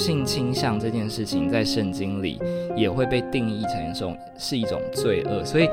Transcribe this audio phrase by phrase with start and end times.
[0.00, 2.40] 性倾向这件事情在圣经里
[2.74, 5.68] 也会被定义成一种是一种罪恶，所以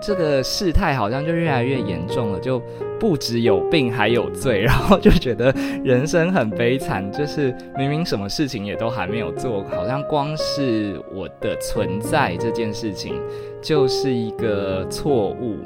[0.00, 2.62] 这个事态好像就越来越严重了，就
[3.00, 5.52] 不只有病还有罪， 然后就觉得
[5.84, 13.20] 人生很悲惨，就是明明什么事情也都还没有做，好像光是我的存在这件事情
[13.60, 15.56] 就是一个错误。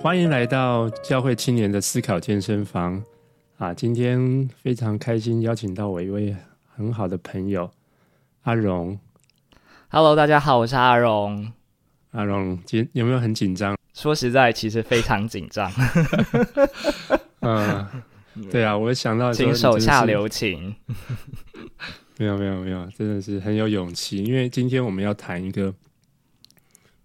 [0.00, 3.00] 欢迎来到教会青年的思考健身房。
[3.62, 6.36] 啊，今天非常开心，邀请到我一位
[6.74, 7.70] 很好的朋友
[8.42, 8.98] 阿荣。
[9.88, 11.52] Hello，大家好，我是阿荣。
[12.10, 13.78] 阿荣，今有没有很紧张？
[13.94, 15.70] 说实在，其实非常紧张。
[17.38, 17.86] 嗯，
[18.50, 20.74] 对啊，我想到请手下留情。
[22.18, 25.72] 没有没有没有，真的是很有勇气，因为今天我们要谈一个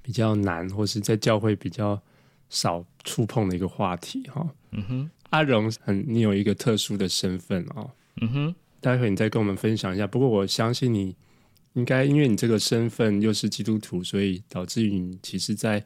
[0.01, 2.01] 比较难，或是在教会比较
[2.49, 4.43] 少触碰的一个话题哈。
[4.71, 5.11] 嗯哼。
[5.29, 7.91] 阿荣，很你有一个特殊的身份哦。
[8.21, 10.07] 嗯哼，待会你再跟我们分享一下。
[10.07, 11.15] 不过我相信你
[11.73, 15.85] 应该，因为你这个身份又是基督徒，所以导致于你其实，在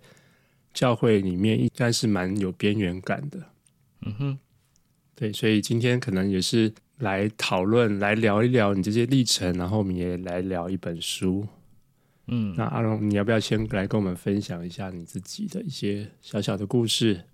[0.73, 3.39] 教会里面应该是蛮有边缘感的。
[4.03, 4.39] 嗯哼，
[5.16, 11.45] 对，所以今天可能也是来讨论、来聊一聊你这些历程，然后我们也来聊一本书。
[12.28, 17.25] 嗯，那阿荣，你要不要先来跟我们分享一下你自己的一些小小的故事？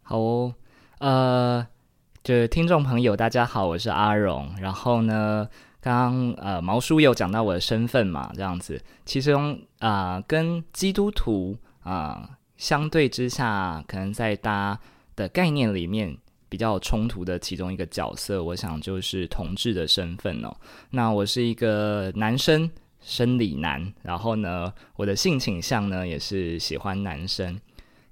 [0.00, 0.54] 好哦。
[0.98, 1.66] 呃，
[2.24, 4.50] 就是听众朋友，大家好，我是阿荣。
[4.58, 5.46] 然后呢，
[5.78, 14.80] 刚刚呃毛叔有讲到我的身份嘛，这样子，其中啊、跟基督徒啊、相对之下，可能在大家
[15.14, 16.16] 的概念里面
[16.48, 20.56] 比较冲突的其中一个角色，我想就是同志的身份哦。
[20.90, 22.70] 那我是一个男生，
[23.02, 27.60] 生理男，然后呢，我的性倾向呢也是喜欢男生。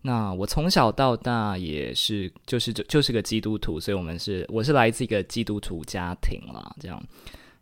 [0.06, 7.02] 那我从小到大也是，就是就就是个基督徒，所以我们是我是来自一个基督徒家庭啦，这样。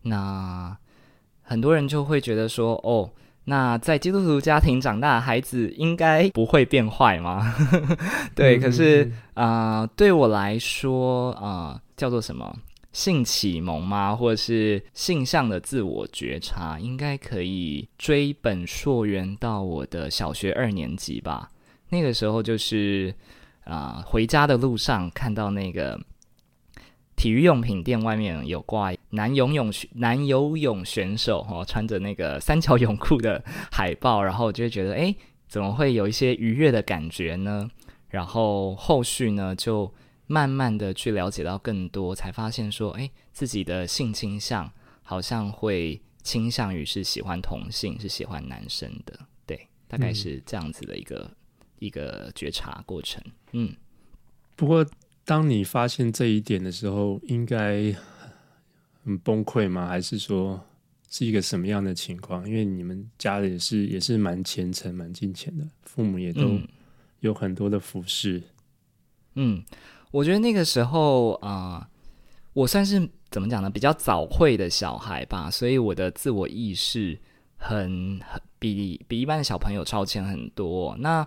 [0.02, 0.76] 那
[1.42, 3.08] 很多人就会觉得说，哦，
[3.44, 7.54] 那在基督徒家庭长大的孩子应该不会变坏吗？
[8.34, 12.52] 对，可是啊、呃，对我来说啊、呃，叫做什么
[12.92, 14.16] 性启蒙吗？
[14.16, 21.48] 或者是性向的自我觉察，应该可以追本溯源到我的小学二年级吧。
[21.92, 23.14] 那个时候就是
[23.64, 26.00] 啊、呃，回家的路上看到那个
[27.14, 35.14] 体育用品店外面有挂男游泳男游泳选手哦，穿着那个三角泳裤的海报，然后我就会觉得，哎，
[35.46, 37.70] 怎么会有一些愉悦的感觉呢？
[38.08, 39.92] 然后后续呢，就
[40.26, 44.72] 慢慢的去了解到更多，才发现说，哎，自己的性倾向
[45.02, 51.30] 好像会倾向于是喜欢同性，是喜欢男生的，对，大概是这样子的一个。
[51.82, 53.20] 嗯一个觉察过程，
[53.52, 53.74] 嗯。
[54.54, 54.86] 不过，
[55.24, 57.92] 当你发现这一点的时候，应该
[59.02, 59.88] 很崩溃吗？
[59.88, 60.62] 还是说
[61.10, 62.48] 是一个什么样的情况？
[62.48, 66.60] 因为你们家里也是也是蛮虔诚、蛮敬虔的，父母也都
[67.20, 68.40] 有很多的服饰。
[69.34, 69.64] 嗯，
[70.12, 71.88] 我觉得那个时候啊、呃，
[72.52, 73.68] 我算是怎么讲呢？
[73.68, 77.18] 比较早会的小孩吧，所以我的自我意识
[77.56, 80.94] 很很比比一般的小朋友超前很多。
[81.00, 81.26] 那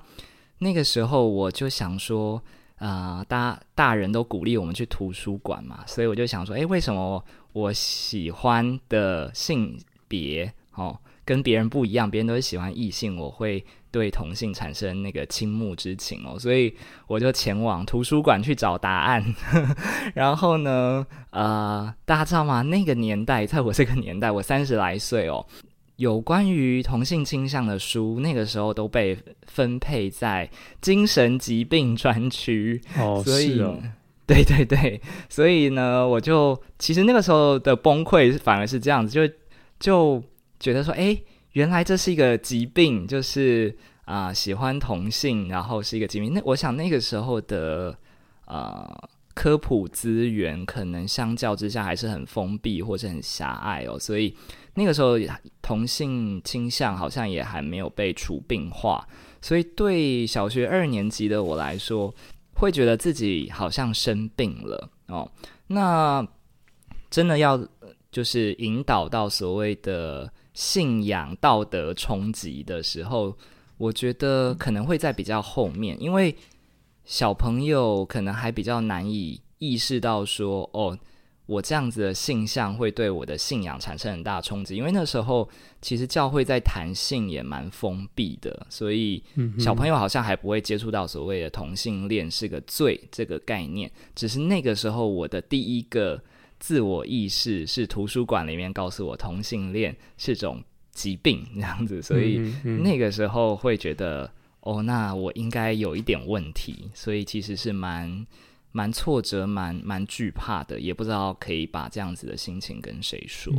[0.59, 2.41] 那个时候我就想说，
[2.77, 7.23] 啊、呃，大大人都鼓励我们去图书馆嘛，所以我就想说，诶，为什么
[7.53, 9.77] 我喜欢的性
[10.07, 12.09] 别哦跟别人不一样？
[12.09, 16.75] 别人都是喜欢异性，我会对同性产生那个倾慕之情哦，所以
[17.07, 19.23] 我就前往图书馆去找答案。
[20.13, 22.61] 然后呢，呃，大家知道吗？
[22.61, 25.45] 那个年代，在我这个年代，我三十来岁哦。
[25.97, 29.17] 有关于同性倾向的书，那个时候都被
[29.47, 30.49] 分配在
[30.81, 32.81] 精神疾病专区。
[32.97, 33.81] 哦， 所以，是哦，
[34.27, 39.33] 对对对，所以呢，我就其实那个时候的崩溃反而是这样子，就
[39.79, 40.23] 就
[40.59, 41.17] 觉得说，哎，
[41.53, 46.33] 原来这是一个疾病，就是啊、呃，喜欢同性，然后是一个疾病。
[46.33, 47.97] 那我想那个时候的
[48.45, 48.85] 啊。
[48.89, 54.33] 呃科普资源可能相较之下还是很封闭或者很狭隘哦，所以
[54.75, 55.17] 那个时候
[55.61, 59.03] 同性倾向好像也还没有被除病化，
[59.41, 62.13] 所以对小学二年级的我来说，
[62.53, 65.27] 会觉得自己好像生病了哦。
[65.65, 66.23] 那
[67.09, 67.59] 真的要
[68.11, 73.35] 就是引导到所谓的信仰道德冲击的时候，
[73.77, 76.35] 我觉得可能会在比较后面，因为。
[77.07, 80.97] 小朋友可能还比较难以意识到说，哦，
[81.47, 85.47] 我这样子的性向会对我的信仰产生很大冲击，因为那时候
[85.79, 89.21] 其实教会在谈性也蛮封闭的，所以
[89.59, 93.91] 小朋友好像还不会接触到所谓的同性恋是个罪这个概念。
[94.15, 96.19] 只是那个时候我的第一个
[96.59, 100.63] 自我意识是图书馆里面告诉我同性恋是种
[100.93, 104.31] 疾病这样子，所以那个时候会觉得
[104.61, 108.25] 哦，那我应该有一点问题，所以其实是蛮。
[108.75, 113.53] 蛮挫折，蛮蛮惧怕的，也不知道可以把这样子的心情跟谁说。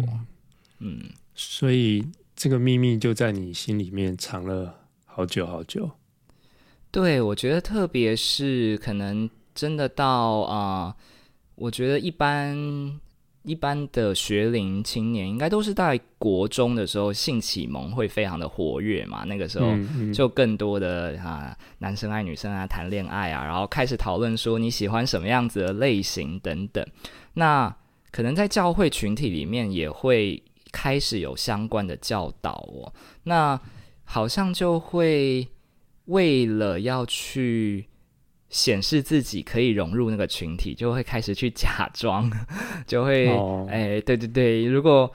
[0.81, 5.91] 嗯，嗯，所以这个秘密就在你心里面藏了好久好久。
[6.91, 10.97] 对，我觉得特别是可能真的到啊、呃，
[11.55, 13.01] 我觉得一般。
[13.47, 19.73] 一般的学龄青年应该都是在国中的时候性启蒙会非常的活跃嘛，那个时候
[20.13, 26.85] 就更多的啊男生爱女生啊谈恋爱啊，然后开始讨论说你喜欢什么样子的类型等等。
[27.35, 27.73] 那
[28.11, 30.43] 可能在教会群体里面也会
[30.73, 32.93] 开始有相关的教导哦。
[33.23, 33.61] 那
[34.03, 35.47] 好像就会
[36.07, 37.87] 为了要去。
[38.49, 42.31] 显示自己可以融入那个群体，就会开始去假装，
[42.87, 43.69] 就会哎、oh.
[43.69, 45.11] 欸，对对对，如果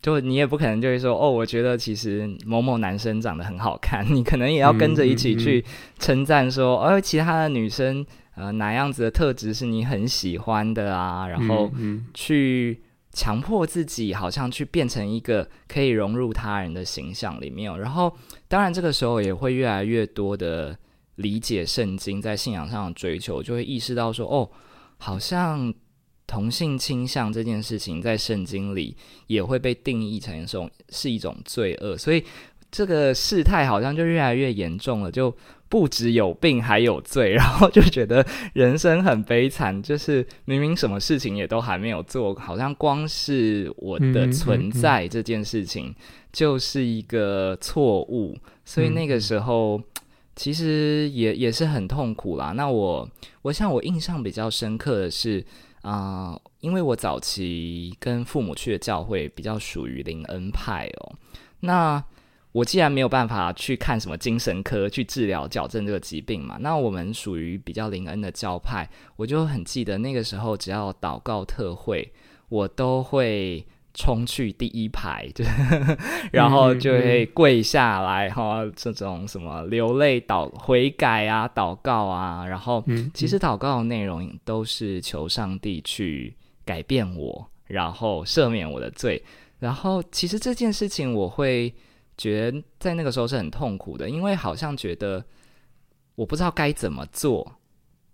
[0.00, 5.64] 就你也不可能就会说哦，我觉得其实某某男生长得很好看，你可能也要跟着一起去
[5.98, 6.94] 称赞说，哦、mm -hmm.
[6.94, 11.70] 呃，其他的女生呃哪样子的特质是你很喜欢的啊，然后
[12.14, 12.80] 去
[13.12, 18.14] 强迫自己好像去变成一个可以融入他人的形象里面，然后
[18.48, 20.76] 当然这个时候也会越来越多的。
[21.16, 24.50] 理解圣经在信仰上的追求，就会意识到说，哦，
[24.98, 25.72] 好像
[26.26, 28.96] 同性倾向这件事情在圣经里
[29.26, 32.24] 也会被定义成一种是一种罪恶，所以
[32.70, 35.32] 这个事态好像就越来越严重了，就
[35.68, 45.94] 不只有病还有罪，然后就觉得人生很悲惨，就是明明什么事情也都还没有做，好像光是我的存在这件事情
[46.32, 49.80] 就是一个错误，所以那个时候。
[50.36, 52.52] 其实也也是很痛苦啦。
[52.52, 53.08] 那我
[53.42, 55.44] 我想我印象比较深刻的是
[55.82, 61.12] 啊、因为我早期跟父母去的教会比较属于灵恩派哦。
[61.60, 62.02] 那
[62.52, 72.12] 我既然没有办法去看什么精神科去治疗矫正这个疾病嘛，那我们属于比较灵恩的教派，我就很记得那个时候，只要祷告特会，
[72.48, 73.66] 我都会。
[73.94, 75.44] 冲去第一排， 就
[76.32, 89.22] 然后就会跪下来哈、嗯嗯，这种什么流泪祷悔改啊，祷告啊，然后其实祷告的内容都是求上帝去改变我，然后赦免我的罪。
[89.60, 91.72] 然后其实这件事情我会
[92.18, 95.24] 觉得在那个时候是很痛苦的，因为好像觉得
[96.16, 97.60] 我不知道该怎么做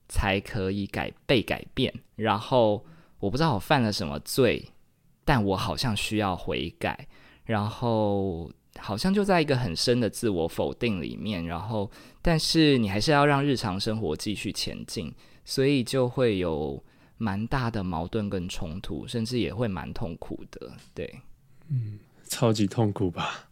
[0.09, 2.85] 才可以改被改变，然后
[3.19, 4.63] 我不知道我犯了什么罪。
[5.25, 7.07] 但我好像需要悔改，
[7.45, 11.91] 然后好像就在一个很深的自我否定里面，然后
[12.23, 15.13] 但是你还是要让日常生活继续前进，
[15.45, 16.83] 所以就会有
[17.19, 20.73] 蛮大的矛盾跟冲突，甚至也会蛮痛苦的。
[20.95, 21.21] 对，
[21.69, 23.49] 嗯，超级痛苦吧？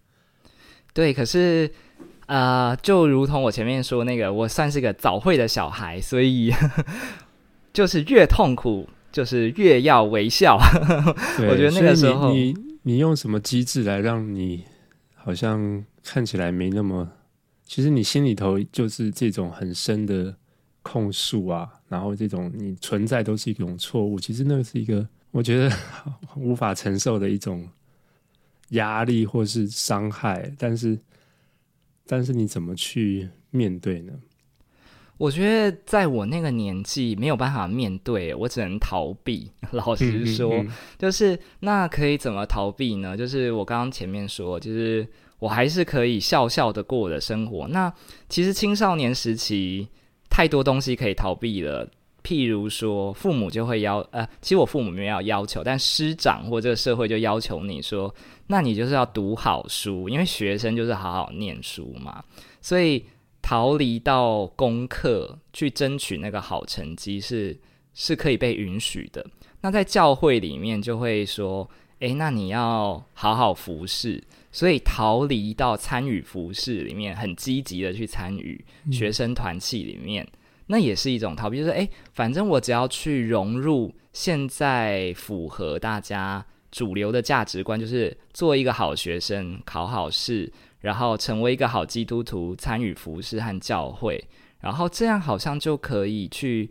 [0.94, 1.70] 对，可是
[2.26, 6.52] 啊、呃，就如同我前面说那个，我算是个早会的小孩，所以
[7.72, 8.88] 就是越痛苦。
[9.10, 10.56] 就是越要微笑，
[11.48, 14.64] 我觉得那个时候你你，你用什么机制来让你
[15.14, 17.10] 好像看起来没那么，
[17.64, 20.36] 其实你心里头就是这种很深的
[20.82, 25.74] 控诉啊，然后这种你存在都是一种错误，其实那个是一个我觉得
[26.36, 27.68] 无法承受的一种
[28.70, 30.98] 压力或是伤害，但是
[32.06, 34.12] 但是你怎么去面对呢？
[35.18, 39.50] 我觉得在我那个年纪没有办法面对，我只能逃避。
[39.72, 43.16] 老实说，嗯嗯嗯、就是那可以怎么逃避呢？
[43.16, 45.06] 就是我刚刚前面说，就是
[45.40, 47.66] 我还是可以笑笑的过我的生活。
[47.66, 47.92] 那
[48.28, 49.88] 其实青少年时期
[50.30, 51.90] 太多东西可以逃避了，
[52.22, 58.14] 譬如说父母就会要呃，其实我父母没有要要求，但师长或这个社会就要求你说，
[58.46, 62.22] 那你就是要读好书，因为学生就是好好念书嘛，
[62.62, 63.04] 所以。
[63.40, 67.58] 逃离到功课去争取那个好成绩是
[67.94, 69.24] 是可以被允许的。
[69.60, 71.68] 那在教会里面就会说，
[72.00, 81.58] 诶，那你要好好服侍，所以逃离到参与服侍里面，很积极的去参与学生团契里面，嗯，那也是一种逃避。
[81.58, 90.52] 就是诶，反正我只要去融入现在符合大家主流的价值观，就是做一个好学生，考好试。
[90.80, 94.24] 然后成为一个好基督徒，参与服饰和教会，
[94.60, 96.70] 然后这样好像就可以去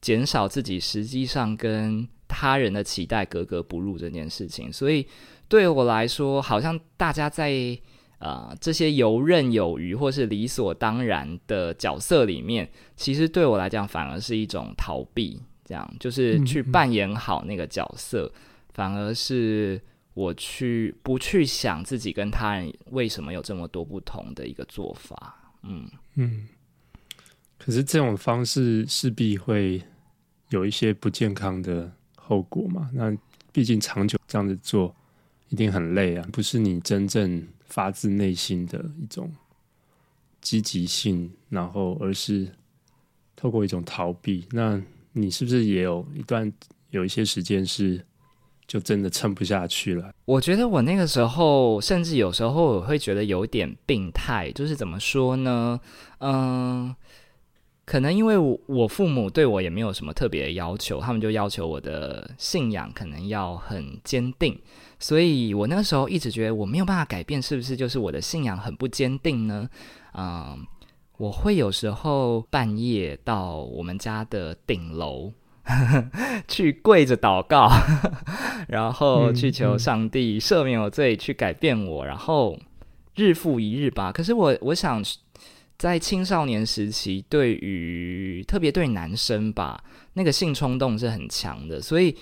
[0.00, 4.72] 减少自己实际上跟他人的期待格格不入这件事情。
[4.72, 5.04] 所以
[5.48, 7.50] 对我来说，好像大家在
[8.18, 15.42] 啊、呃、这些游刃有余或是理所当然的角色里面，其实对我来讲反而是一种逃避。
[15.64, 18.40] 这样就是去扮演好那个角色，嗯嗯，
[18.78, 19.82] 反而是
[20.14, 25.52] 我去不去想自己跟他人为什么有这么多不同的一个做法。
[25.64, 26.46] 嗯嗯。
[27.58, 29.82] 可是这种方式势必会
[30.50, 32.88] 有一些不健康的后果嘛？
[32.94, 33.12] 那
[33.50, 34.94] 毕竟长久这样子做
[35.48, 39.28] 一定很累啊，不是你真正发自内心的一种
[40.40, 42.48] 积极性，然后而是
[43.34, 44.46] 透过一种逃避。
[44.52, 44.80] 那
[45.14, 46.52] 你是不是也有一段
[46.90, 48.06] 有一些时间是
[48.68, 50.12] 就真的撑不下去了？
[50.26, 55.80] 我觉得我那个时候，甚至有时候我会觉得有点病态，就是怎么说呢？
[56.20, 56.94] 嗯。
[57.90, 64.60] 可能因为我我父母对我也没有什么特别的要求，他们就要求我的信仰可能要很坚定，
[64.98, 69.66] 所以我那个时候一直觉得我没有办法改变，是不是就是我的信仰很不坚定呢？
[70.12, 70.66] 嗯，
[71.16, 75.32] 我会有时候半夜到我们家的顶楼
[76.48, 77.68] 去跪着祷告，
[78.68, 82.58] 然后去求上帝赦免我罪，去改变我，然后
[83.14, 84.10] 日复一日吧。
[84.10, 85.02] 可是我我想。
[85.78, 89.80] 在青少年时期，对于特别对男生吧，
[90.14, 92.16] 那个性冲动是很强的，所以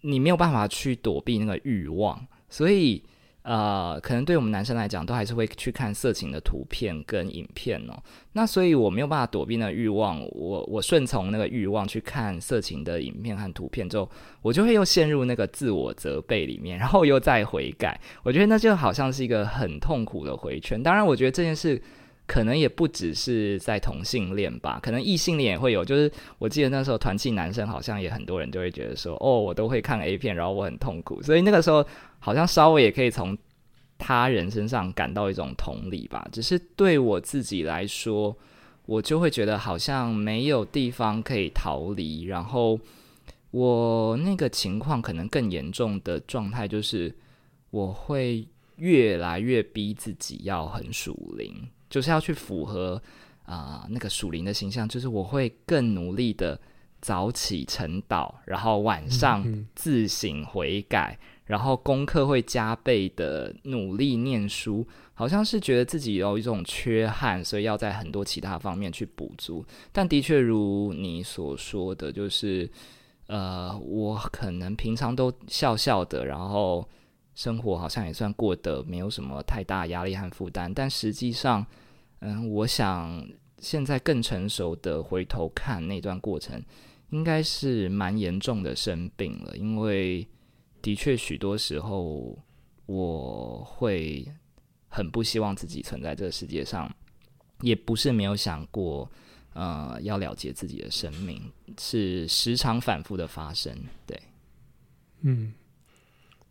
[0.00, 3.04] 你没有办法去躲避那个欲望，所以
[3.50, 8.00] 呃，可能对我们男生来讲，都还是会去看色情的图片跟影片哦。
[8.34, 14.08] 那所以我没有办法躲避那欲望，我我顺从那个欲望去看色情的影片和图片之后，
[14.40, 18.00] 我就会又陷入那个自我责备里面，然后又再悔改。
[18.22, 20.80] 我觉得那就好像是一个很痛苦的回圈。
[20.80, 21.82] 当然，我觉得这件事。
[22.26, 25.84] 可能也不只是在同性恋吧，可能异性恋也会有。
[25.84, 31.20] 就是我记得那时候团契男生好像也很多人就会觉得说，哦，我都会看 A 片，然后我很痛苦。
[31.20, 31.84] 所以那个时候
[32.20, 33.36] 好像稍微也可以从
[33.98, 36.28] 他人身上感到一种同理吧。
[36.30, 38.36] 只是对我自己来说，
[38.86, 42.22] 我就会觉得好像没有地方可以逃离。
[42.26, 42.78] 然后
[43.50, 47.12] 我那个情况可能更严重的状态就是，
[47.70, 48.46] 我会
[48.76, 51.68] 越来越逼自己要很属灵。
[51.90, 53.02] 就是要去符合
[53.42, 56.56] 啊、呃、那个属灵的形象，就是我会更努力的
[57.00, 61.18] 早起晨祷，然后晚上自省悔改，
[61.50, 69.64] 然后功课会加倍的努力念书，好像是觉得自己有一种缺憾，所以要在很多其他方面去补足。
[69.90, 72.70] 但的确如你所说的，就是
[73.26, 76.88] 呃，我可能平常都笑笑的，然后
[77.34, 81.66] 生活好像也算过得没有什么太大压力和负担，但实际上。
[82.22, 83.26] 嗯，我想
[83.60, 86.62] 现在更成熟的回头看那段过程，
[87.08, 89.56] 应该是蛮严重的生病了。
[89.56, 90.28] 因为
[90.82, 92.38] 的确许多时候
[92.86, 94.26] 我会
[94.88, 96.92] 很不希望自己存在这个世界上，
[97.60, 99.10] 也不是没有想过，
[99.52, 101.42] 呃，要了结自己的生命，
[101.78, 103.76] 是时常反复的发生。
[104.06, 104.20] 对，
[105.20, 105.52] 嗯，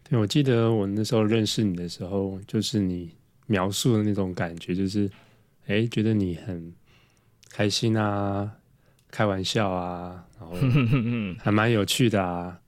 [0.04, 3.12] 对，我记得我那时候认识你的时候，就是你
[3.48, 5.10] 描述的那种感觉，就是。
[5.68, 6.74] 哎，觉得你很
[7.52, 8.52] 开心啊，
[9.12, 10.56] 开玩笑啊，然后
[11.38, 12.60] 还蛮有趣的啊。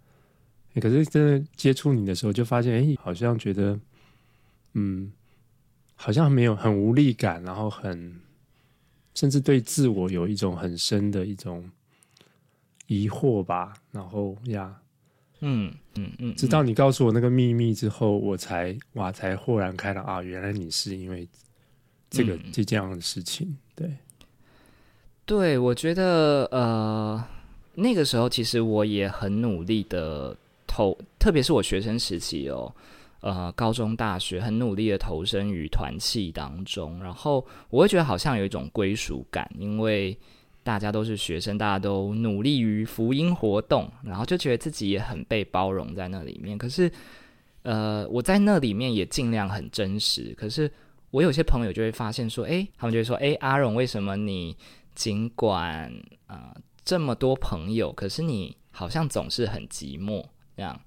[0.79, 3.79] 可是真的接触你的时候，就发现，哎，好像觉得，
[4.73, 5.11] 嗯，
[5.95, 8.19] 好像没有很无力感，然后很，
[9.13, 11.69] 甚至对自我有一种很深的一种
[12.87, 13.73] 疑惑吧。
[13.91, 14.79] 然后呀，
[15.39, 21.27] 嗯嗯嗯，直到你告诉我那个秘密之后，我才哇，才豁然开朗啊，原来你是因为。
[22.13, 23.97] 这个这这样的事情，嗯、对，
[25.25, 27.25] 对，我觉得呃，
[27.75, 30.35] 那个时候其实我也很努力的
[30.73, 32.73] 投，特别是我学生时期哦，
[33.19, 40.17] 呃，高中、大学很努力的投身于团契当中，然后我会觉得好像有一种归属感，因为
[40.63, 46.57] 大家都是学生，大家都努力于福音活动，然后就觉得自己也很被包容在那里面。
[46.57, 46.89] 可是，
[47.63, 50.71] 呃，我在那里面也尽量很真实，可是。
[51.11, 54.55] 我有些朋友就会发现说，诶，他们就会说，诶，阿荣，为什么你
[54.95, 55.91] 尽管
[56.25, 60.23] 啊、呃、这么多朋友，可是你好像总是很寂寞
[60.55, 60.79] 这样？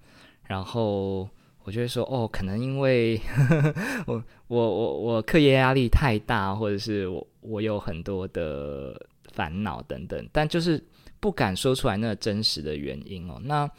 [0.44, 1.28] 然后
[1.64, 3.74] 我就会说，哦，可能因为呵 呵
[4.06, 9.00] 我我我我课业压力太大，或者是我我有很多的
[9.32, 10.82] 烦恼等等，但就是
[11.20, 13.40] 不敢说出来那真实的原因哦。
[13.42, 13.70] 那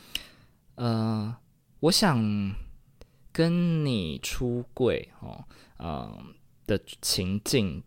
[0.76, 1.36] 呃，
[1.80, 2.20] 我想
[3.32, 5.44] 跟你出柜哦。
[5.78, 6.34] 嗯、
[6.66, 7.84] 的情境，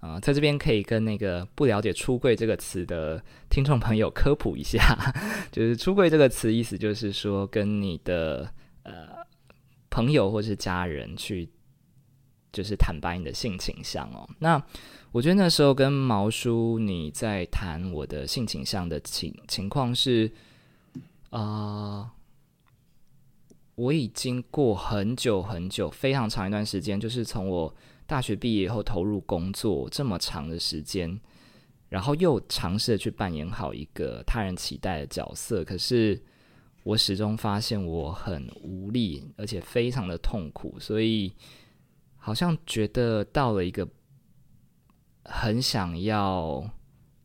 [0.00, 4.96] 啊、在这边可以跟那个不了解“出柜”这个词的听众朋友科普一下，
[5.50, 8.48] 就是“出柜”这个词意思就是说，跟你的
[8.84, 9.08] 呃
[9.90, 11.48] 朋友或是家人去，
[12.52, 14.24] 就是坦白你的性倾向哦。
[14.38, 14.62] 那
[15.10, 20.30] 我觉得那时候跟毛叔你在谈我的性倾向的情情况是，
[21.30, 22.08] 啊、
[23.74, 27.74] 我已经过很久很久，非常长一段时间，就是从我。
[28.08, 31.20] 大学毕业以后投入工作这么长的时间，
[31.90, 36.18] 然后又尝试去扮演好一个他人期待的角色，可是
[36.84, 41.30] 我始终发现我很无力，而且非常的痛苦，所以
[42.16, 43.86] 好像觉得到了一个
[45.26, 46.66] 很想要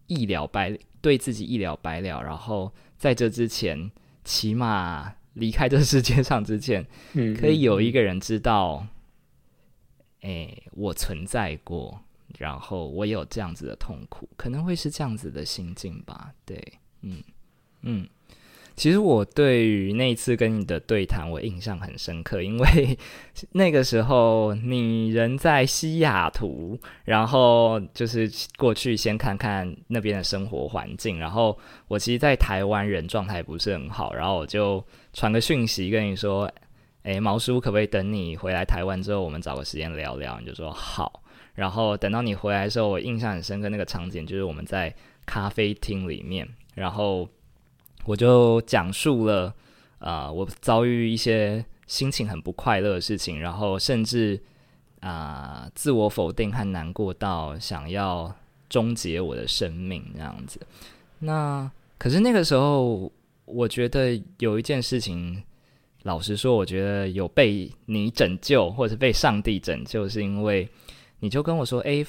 [0.08, 3.90] 一了百，对自己一了百了，然后在这之前，
[4.25, 6.86] 起码离开这世界上之前，
[7.40, 8.86] 可以有一个人知道。
[10.24, 12.00] 哎，我存在过，
[12.39, 16.32] 然后我有这样子的痛苦，可能会是这样子的心境吧。
[16.46, 16.58] 对，
[17.01, 17.22] 嗯
[17.82, 18.08] 嗯，
[18.74, 22.98] 其实我对于那次跟你的对谈，我印象很深刻，因为
[23.51, 36.50] 那个时候你人在西雅图，然后就是过去先看看那边的生活环境，然后我其实，在台湾人状态不是很好，然后我就传个讯息跟你说。
[37.03, 40.39] 诶，毛叔，可不可以等你回来台湾之后，我们找个时间聊聊？
[40.39, 41.22] 你就说好。
[41.53, 44.93] 然后等到你回来的时候，我印象很深刻，那个场景就是我们在
[45.25, 47.27] 咖啡厅里面，然后
[48.05, 49.53] 我就讲述了
[50.00, 54.41] 啊、我遭遇一些心情很不快乐的事情，然后甚至
[55.01, 58.33] 啊、自我否定和难过到想要
[58.69, 60.60] 终结我的生命这样子。
[61.19, 63.12] 那可是那个时候，
[63.45, 65.43] 我觉得有一件事情。
[66.03, 70.67] 老实说，我觉得有被你拯救，或者是被上帝拯救，是因为
[71.19, 72.05] 你就跟我说：“哎，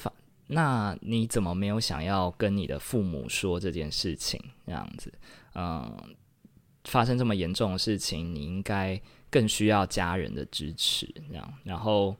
[0.47, 4.37] 那你怎么没有想要跟你的父母说这件事情？
[4.65, 5.13] 这样子，
[5.53, 5.97] 嗯，
[6.83, 8.99] 发生这么严重的事情，你应该
[9.29, 11.07] 更需要家人的支持。
[11.29, 12.13] 这样，然后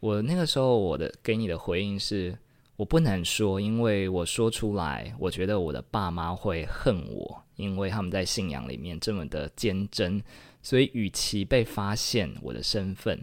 [0.00, 2.36] 我那个时候我的给你的回应是：
[2.76, 10.22] 我不能说，因为我说出来，我觉得我的爸妈会恨我，因为他们在信仰里面这么的坚贞。”
[10.64, 13.22] 所以，与其被发现我的身份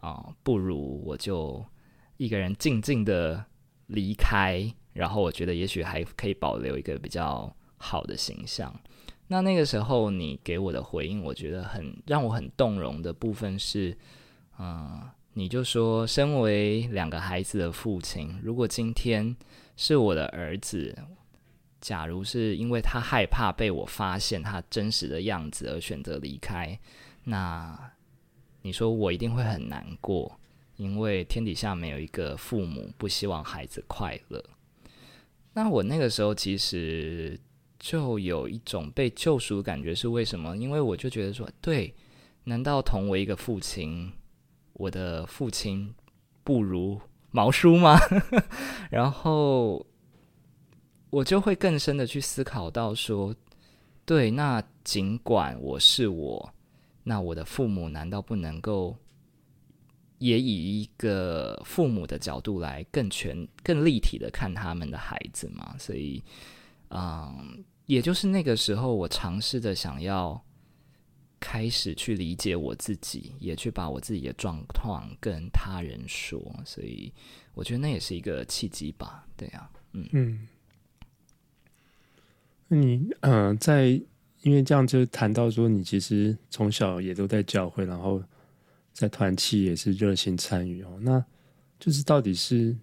[0.00, 1.66] 啊、不如我就
[2.16, 3.44] 一个人静静的
[3.88, 4.72] 离开。
[4.92, 8.72] 然后，我觉得也许还可以保留一个比较好的形象。
[9.26, 13.98] 那那个时候，你给我的回应，我觉得很让我很动容的部分是，
[14.60, 19.36] 嗯、你就说，身为两个孩子的父亲，如果今天
[19.76, 20.96] 是我的儿子。
[21.80, 26.78] 假如是因为他害怕被我发现他真实的样子而选择离开，
[27.24, 27.92] 那
[28.62, 30.40] 你说我一定会很难过，
[30.76, 34.42] 因为天底下没有一个父母不希望孩子快乐。
[35.52, 37.38] 那我那个时候其实
[37.78, 40.56] 就有一种被救赎的感觉，是为什么？
[40.56, 41.94] 因为我就觉得说，对，
[42.44, 44.12] 难道同为一个父亲，
[44.72, 45.94] 我的父亲
[46.42, 47.98] 不如毛叔吗？
[48.90, 49.86] 然后。
[51.16, 53.34] 我就会更深的去思考到说，
[54.04, 56.52] 对，那尽管我是我，
[57.02, 58.94] 那我的父母难道不能够
[60.18, 65.74] 也以一个父母的角度来更全、更立体的看他们的孩子吗？
[65.78, 66.22] 所以，
[66.90, 70.38] 嗯，也就是那个时候，我尝试着想要
[71.40, 76.38] 开始去理解我自己，也去把我自己的状况跟他人说。
[76.66, 77.10] 所以，
[77.54, 79.26] 我觉得那也是一个契机吧。
[79.34, 80.46] 对啊，嗯嗯。
[82.68, 84.00] 那你嗯、呃，在
[84.42, 88.22] 因为这样就谈到说，你其实从小也都在教会，然后
[88.92, 90.98] 在团契也是热心参与哦。
[91.00, 91.24] 那
[91.78, 92.76] 就是到底是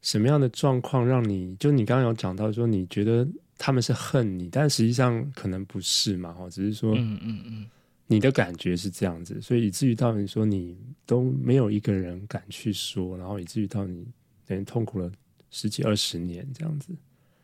[0.00, 6.34] 什么样的状况让你就你刚刚有讲到说，你觉得他们是恨你，但实际上可能不是嘛？
[6.38, 7.66] 哦，只是说，嗯嗯嗯，
[8.06, 14.06] 你的感觉是这样子，所以以至于到你说你都没有一个人敢去说，然后以至于到你
[14.46, 15.10] 等于痛苦了
[15.50, 16.88] 十几二十年这样子。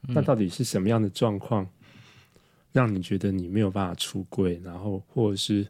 [0.02, 1.68] 那到底是什么样的状况，
[2.72, 4.58] 让你觉得你没有办法出柜？
[4.64, 5.66] 然后，或者是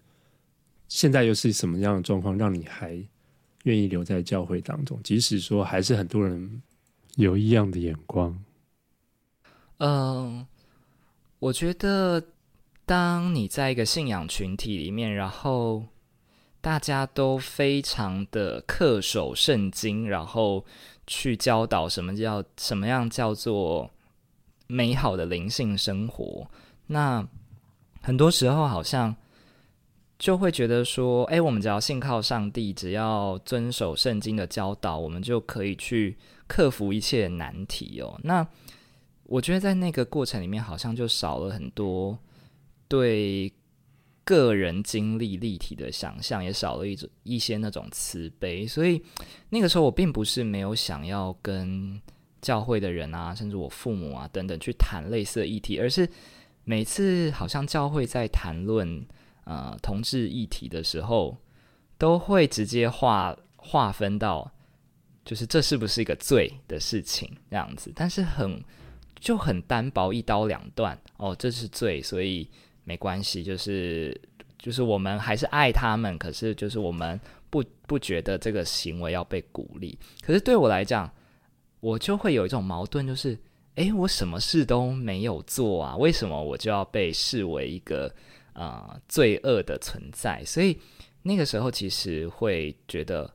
[0.86, 3.02] 现在又是什么样的状况，让你还
[3.64, 5.00] 愿意留在教会当中？
[5.02, 6.62] 即使说还是很多人
[7.16, 8.38] 有异样的眼光。
[9.78, 10.46] 嗯，
[11.38, 12.22] 我觉得
[12.84, 15.86] 当你在一个信仰群体里面，然后
[16.60, 20.64] 大家都非常的恪守圣经，然后
[21.06, 23.90] 去教导什么叫什么样叫做。
[24.68, 26.48] 美好的灵性生活，
[26.86, 27.26] 那
[28.00, 29.16] 很多时候好像
[30.18, 38.20] 就会觉得说，哎，我们只要信靠上帝，只要遵守圣经的教导，我们就可以去克服一切难题哦。
[38.22, 38.46] 那
[39.24, 42.18] 我觉得在那个过程里面，好像就少了很多
[42.88, 43.52] 对
[44.24, 48.66] 个人经历立体的想象，也少了一种一些那种慈悲。
[48.66, 49.02] 所以
[49.48, 52.00] 那个时候，我并不是没有想要跟
[52.40, 56.08] 教会的人啊，甚至我父母啊等等去谈类似的议题，而是
[56.64, 59.04] 每次好像教会在谈论
[59.44, 61.36] 呃同志议题的时候，
[61.96, 64.50] 都会直接划划分到，
[65.24, 68.62] 就是这是不是一个罪的事情这样子，但是很
[69.18, 72.48] 就很单薄，一刀两断哦，这是罪，所以
[72.84, 74.18] 没关系，就是
[74.58, 77.20] 就是我们还是爱他们，可是就是我们
[77.50, 81.10] 不不觉得这个行为要被鼓励，可是对我来讲。
[81.80, 83.38] 我就会有一种矛盾，就是，
[83.76, 88.12] 诶，我什么事都没有做啊，为什么我就要被视为一个
[88.52, 90.44] 呃罪恶的存在？
[90.44, 90.76] 所以
[91.22, 93.32] 那个时候其实会觉得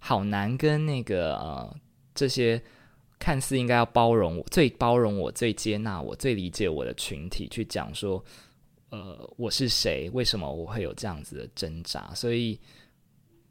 [0.00, 1.76] 好难跟那个呃
[2.14, 2.60] 这些
[3.18, 8.22] 看似应该要包容我、最包容我、最接纳我、最理解我的群体去讲说，
[8.90, 10.10] 呃，我是谁？
[10.12, 12.12] 为什么我会有这样子的挣扎？
[12.14, 12.58] 所以。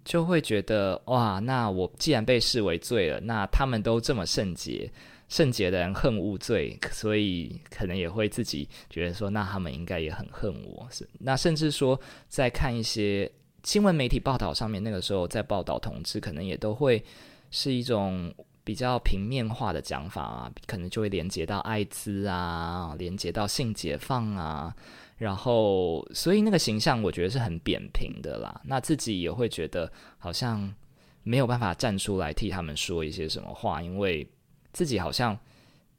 [0.06, 4.92] 就会觉得哇，那我既然被视为罪了，那他们都这么圣洁，
[5.30, 10.86] 圣洁的人恨无罪，所以可能也会自己觉得说，那他们应该也很恨我。
[10.92, 13.32] 是，那甚至说，在看一些
[13.64, 17.04] 新闻媒体报道上面，那个时候在报道同志，可能也都会
[17.50, 24.76] 是一种比较平面化的讲法啊，可能就会连接到艾滋啊，连接到性解放啊。
[25.18, 28.62] 然后，所以那个形象我觉得是很扁平的啦。
[28.66, 30.74] 那自己也会觉得好像
[31.22, 34.28] 没有办法站出来替他们说一些什么话，因为
[34.74, 35.38] 自己好像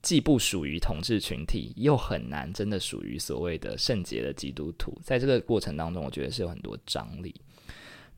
[0.03, 4.93] 既不属于同志群体，又很难真的属于所谓的圣洁的基督徒。
[5.03, 7.35] 在这个过程当中，我觉得是有很多张力。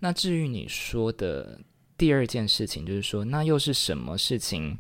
[0.01, 1.61] 那至于你说的
[1.97, 4.77] 第二件事情，就是说，那又是什么事情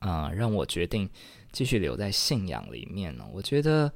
[0.00, 1.08] 啊，让我决定
[1.52, 3.24] 继续留在信仰里面呢？
[3.32, 3.90] 我觉得。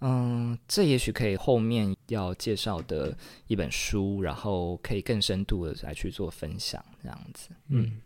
[0.00, 7.48] 嗯，这也许可以后面要介绍的一本书，然后可以更深度的来去做分享，这样子。
[7.68, 7.98] 嗯，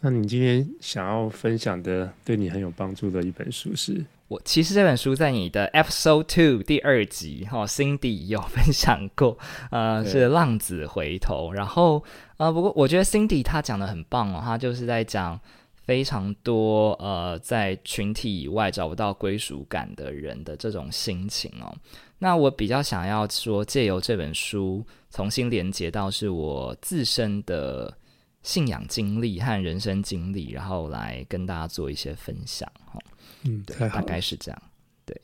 [0.00, 4.04] 那你今天想要分享的，对你很有帮助的一本书是？
[4.28, 9.38] 我其实这本书在你的 Episode Two 第二集哈，Cindy 有分享过，
[9.70, 12.02] 呃，是《浪子回头》，然后
[12.38, 15.38] 呃，不过我觉得 Cindy 她讲的很棒哦，她就是在讲。
[15.84, 21.76] 非常多呃，在群体以外找不到归属感的人的这种心情哦。
[22.18, 27.94] 那我比较想要说，借由这本书重新连接到是我自身的
[28.42, 32.98] 信仰经历和人生经历，然后来跟大家做一些分享哈。
[33.42, 34.62] 嗯，对，大概是这样。
[35.04, 35.20] 对，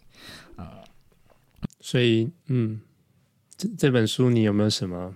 [0.59, 0.67] 嗯，
[1.81, 2.79] 所以嗯，
[3.57, 5.15] 这这本书你有没有什么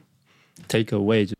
[0.68, 1.30] take away？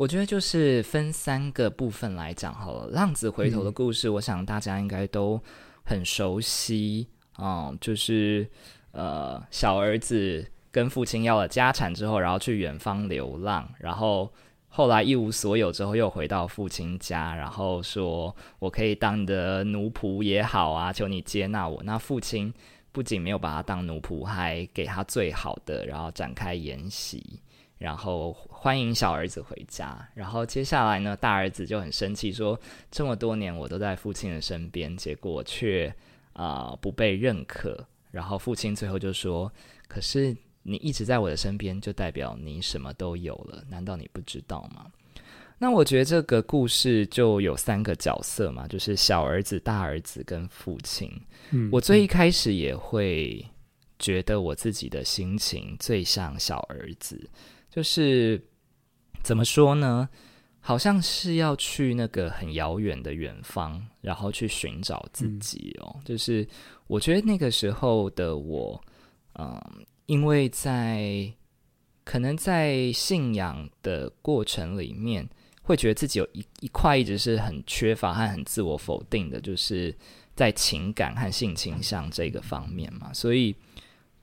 [0.00, 2.86] 我觉得就是分三个部分来讲好了。
[2.86, 5.38] 浪子回头的故事，我想大家应该都
[5.84, 8.48] 很熟悉啊、嗯，就是
[8.92, 14.32] 呃，小儿子跟父亲要了家产之后，然后去远方流浪，然后
[14.70, 21.82] 后来一无所有之后，又回到父亲家，然后说我可以当你的奴仆也好啊，求你接纳我。
[21.82, 22.50] 那父亲
[22.90, 27.42] 不仅没有把他当奴仆，还给他最好的，然后展开筵席。
[27.76, 35.88] 然后欢迎小儿子回家，然后接下来呢，大儿子就很生气，说这么多年我都在父亲的身边，结果却
[36.34, 37.82] 啊、呃、不被认可。
[38.10, 39.50] 然后父亲最后就说
[39.88, 44.84] ：“可是你一直在我的身边，就代表你什么都有了，难道你不知道吗？”
[45.56, 51.10] 那我觉得这个故事就有三个角色嘛，就是小儿子、大儿子跟父亲。
[51.52, 53.42] 嗯，我最一开始也会
[53.98, 57.18] 觉得我自己的心情最像小儿子。
[57.70, 58.42] 就是
[59.22, 60.08] 怎么说呢？
[60.62, 65.90] 好像是要去那个很遥远的远方，然后去寻找自己哦。
[65.96, 66.46] 嗯、就是
[66.86, 68.78] 我觉得那个时候的我，
[69.38, 69.58] 嗯，
[70.04, 71.32] 因为在
[72.04, 75.26] 可能在信仰的过程里面，
[75.62, 79.96] 会觉得自己有一一块一直是很缺乏和很自我否定的，就是
[80.36, 83.56] 在情感和性倾向这个方面嘛，所以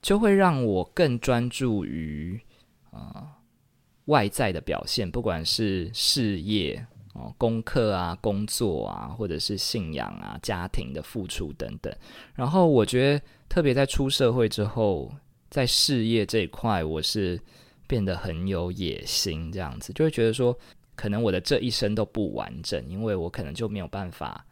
[0.03, 2.39] 就会让我更专注于
[2.91, 3.11] 啊。
[3.15, 3.27] 嗯
[4.07, 11.91] 外在的表现，不管是事业哦、功课啊、工作啊，或者是信仰啊、家庭的付出等等。
[12.35, 15.11] 然后我觉得，特别在出社会之后，
[15.49, 17.39] 在事业这一块，我是
[17.87, 20.55] 变得很有野心，这样子就会觉得说，
[20.95, 24.45] 可能我的这一生都不完整，因为我可能就没有办法，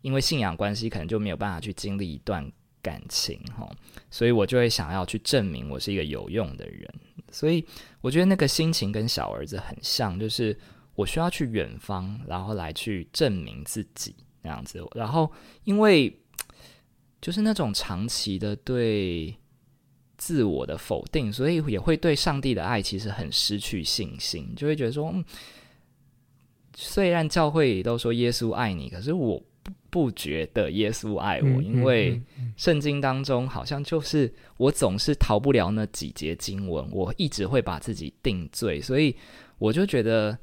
[0.00, 3.68] 因为信仰关系，可能就没有办法去经历一段感情哈，
[4.10, 6.94] 所以我就会想要去证明我是一个有用的人。
[7.30, 7.64] 所以
[8.00, 10.56] 我觉得那个心情跟小儿子很像，就是
[10.94, 14.82] 我需要去远方，然后来去证明自己那样子。
[14.94, 15.30] 然后
[15.64, 16.20] 因为
[17.20, 19.36] 就是那种长期的对
[20.16, 25.24] 自我的否定，所以也会对上帝的爱其实很失去信心，就会觉得说，嗯，
[26.74, 29.42] 虽然教会都说耶稣爱你，可是我
[29.90, 32.22] 不不觉得耶稣爱我，因为
[32.56, 39.14] 圣经当中好像就是我总是逃不了那几节经文，我一直会把自己定罪，所以
[39.58, 40.38] 我就觉得，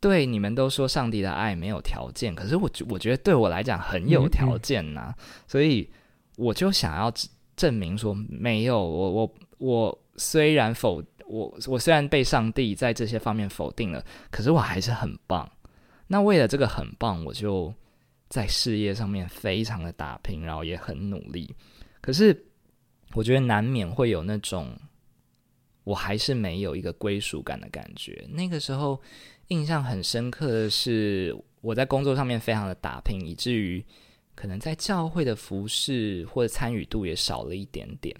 [0.00, 5.14] 对你们都说上帝的爱没有条件，可是我我觉得对我来讲很有条件呐、啊，
[5.46, 5.88] 所以
[6.36, 7.12] 我就想要。
[7.56, 15.48] 证明说没有我我我虽然否我我虽然被上帝在这些方面否定了，可是我还是很棒。
[16.08, 17.72] 那为了这个很棒，我就
[18.28, 21.54] 在事业上面非常的打拼，然后也很努力。
[22.00, 22.46] 可是
[23.12, 24.76] 我觉得难免会有那种
[25.84, 28.26] 我还是没有一个归属感的感觉。
[28.30, 29.00] 那个时候
[29.48, 33.84] 印象很深刻的是我在工作上面非常的打拼，以至于。
[34.36, 38.12] 可能在教会的服侍或者参与度也少了一点点。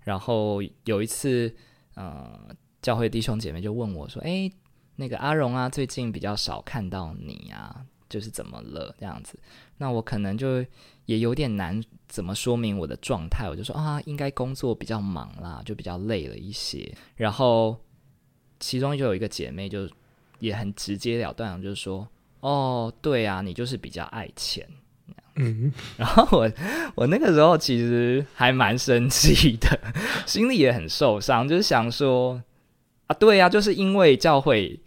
[0.00, 1.54] 然后有一次，
[1.96, 2.48] 呃，
[2.80, 4.50] 教会弟兄姐妹就问我说：“诶，
[4.96, 8.94] 那个阿荣啊，最近比较少看到你啊，就是怎么了？
[8.98, 9.38] 这样子。”
[9.78, 10.62] 那我可能就
[11.06, 13.48] 也有点难怎么说明我的状态。
[13.48, 17.74] 我就说：“啊，应该工作比较忙啦，就比较累了一些。”然后
[18.58, 19.88] 其中就有一个姐妹就
[20.40, 22.06] 也很直截了当，就是说
[22.40, 24.68] ：“哦，对啊，你就是比较爱钱。”
[25.36, 26.52] 嗯， 然后我
[26.96, 29.80] 我那个时候其实还蛮生气的，
[30.26, 32.42] 心里也很受伤，就是想说
[33.06, 34.78] 啊，对呀，就是因为教会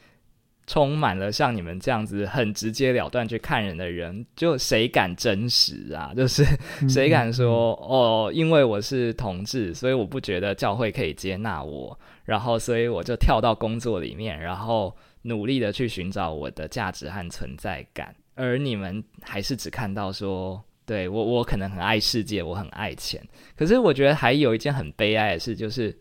[0.65, 6.13] 充满了像你们这样子很直截了断去看人的人，就谁敢真实啊？
[6.15, 6.45] 就是
[6.87, 18.15] 谁敢说哦，因为我是同志，所以我不觉得教会可以接纳我，然后所以我就跳到工作里面，然后努力的去寻找我的价值和存在感。
[18.35, 23.21] 而你们还是只看到说，对，我我可能很爱世界，我很爱钱。
[23.55, 25.95] 可是我觉得还有一件很悲哀的事，就是，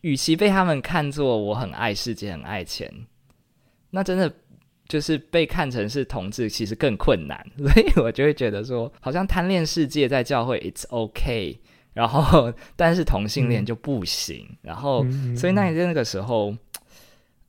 [0.00, 2.90] 与其被他们看作我很爱世界、很爱钱，
[3.92, 4.34] 那真的
[4.88, 7.46] 就是被看成是同志，其实更困难。
[7.56, 11.56] 所以我就会觉得说，好像贪恋世界在教会 it's okay，
[11.92, 14.44] 然后但是同性恋就不行。
[14.50, 16.52] 嗯、然后，所以那你在那个时候，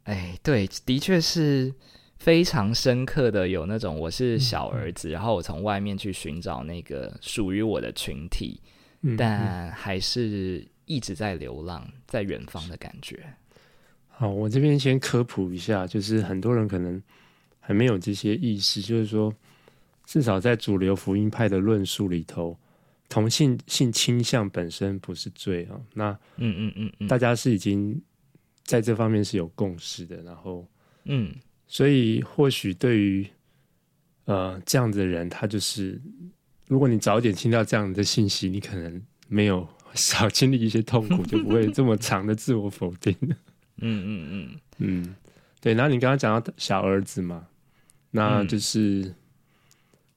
[0.04, 1.74] 哎，对，的确是。
[2.20, 8.62] 非常深刻的有那种我是小儿子，嗯、然后我从外面去寻找那个属于我的群体，
[9.02, 13.22] 嗯、但还是一直在流浪，在远方的感觉。
[14.16, 17.02] 好，我这边先科普一下，就是很多人可能
[17.60, 19.34] 还没有这些意识，就是说，
[20.06, 22.58] 至少在主流福音派的论述里头，
[23.10, 25.80] 同性性倾向本身不是罪啊。
[25.94, 28.00] 那嗯嗯嗯嗯，大家是已经
[28.64, 30.68] 在这方面是有共识的，然后
[31.06, 31.34] 嗯。
[31.66, 33.26] 所以，或许对于
[34.26, 36.00] 呃这样子的人，他就是，
[36.68, 43.16] 如果你早点听到这样的信息，你可能没有 少经历一些痛苦，就不会这么长的自我否定。
[43.78, 45.16] 嗯嗯嗯嗯，
[45.62, 45.74] 对。
[45.74, 47.48] 然后你刚刚讲到小儿子嘛，
[48.12, 49.14] 那就是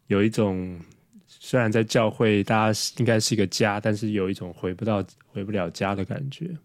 [0.07, 0.79] 有一种
[1.27, 6.57] 虽然在教会大家应该是一个家，但是有一种回不到回不了家的感觉。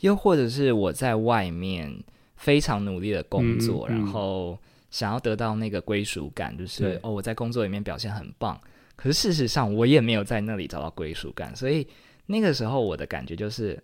[0.00, 2.02] 又或者是我在外面。
[2.40, 4.56] 非常努力的工作，嗯嗯、然后
[4.92, 8.56] 想要得到那个归属感，就是哦，我在工作里面表现很棒。
[8.94, 11.56] 可是事实上，我也没有在那里找到归属感。
[11.56, 11.84] 所以
[12.26, 13.82] 那个时候，我的感觉就是，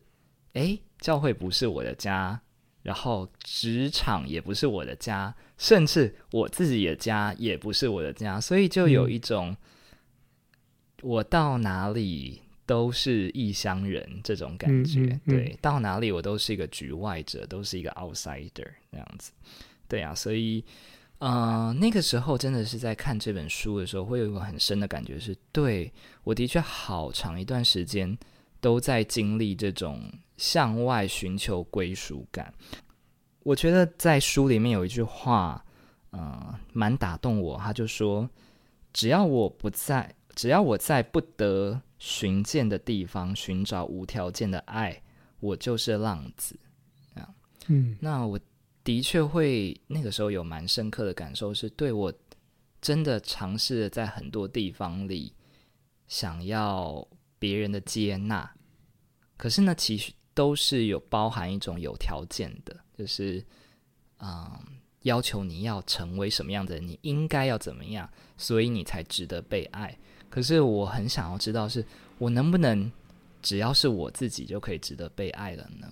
[0.53, 2.41] 诶，教会不是我的家，
[2.83, 8.41] 然后职场也不是我的家，甚至我自己的家也不是我的家。
[8.41, 9.57] 所以就有一种，嗯、
[11.03, 12.41] 我到哪里。
[12.67, 19.33] 都是异乡人这种感觉，嗯嗯嗯、对，到哪里我都是一个局外者，都是一个 outsider 那样子，
[19.87, 20.65] 对啊，所以，
[21.19, 28.17] 呃，那个时候真的是在看这本书的时候，会有一个很深的感觉是，对，我的确好长一段时间
[28.63, 30.01] 都在经历这种
[30.37, 32.53] 向外寻求归属感。
[33.43, 35.65] 我觉得在书里面有一句话，
[36.11, 38.29] 呃，蛮打动我，他就说，
[38.93, 41.81] 只要我不在，只要我在不得。
[41.97, 45.03] 寻见的地方，寻找无条件的爱，
[45.41, 46.55] 我就是浪子
[47.15, 47.35] 啊。
[47.69, 48.39] 嗯，那我
[48.83, 52.13] 的确会那个时候有蛮深刻的感受，是对我
[52.83, 55.33] 真的尝试在很多地方里
[56.07, 58.55] 想要别人的接纳，
[59.39, 63.43] 可是呢，其实都是有包含一种有条件的，就是
[64.19, 64.51] 嗯，
[65.03, 69.97] 要求你要成为什么样的人，你应该要怎么样，所以你才值得被爱。
[70.29, 71.87] 可是我很想要知道是，是
[72.19, 72.91] 我能不能
[73.41, 75.89] 只要是我自己就可以值得被爱了呢？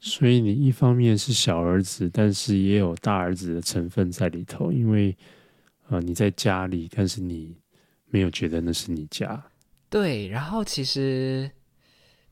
[0.00, 5.10] 所以你一方面是小儿子，但是也有大儿子的成分在里头，因为
[5.82, 7.56] 啊、呃、你在家里，但是你
[8.06, 9.44] 没有觉得那是你家。
[9.90, 11.50] 对，然后其实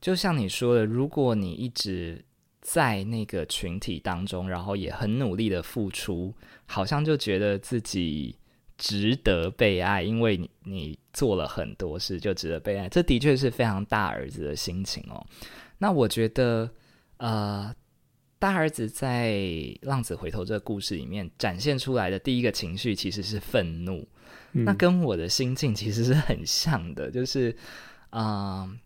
[0.01, 2.25] 就像你说的，如果你一直
[2.61, 6.35] 在那个群体当中，然后也很努力的付出，
[6.67, 8.37] 好像就觉得自己
[8.79, 15.27] 值得被爱，因为你你做了很多事就值得被爱，这的确是非常大儿子的心情哦。
[15.79, 16.71] 那我觉得。
[17.19, 17.75] 呃，
[18.39, 19.31] 大儿子在
[19.81, 24.07] 《浪子回头》这个故事里面展现出来的第一个情绪其实是愤怒，
[24.53, 27.11] 嗯，那跟我的心境其实是很像的。
[27.11, 27.57] 就是，
[28.11, 28.79] 嗯、呃，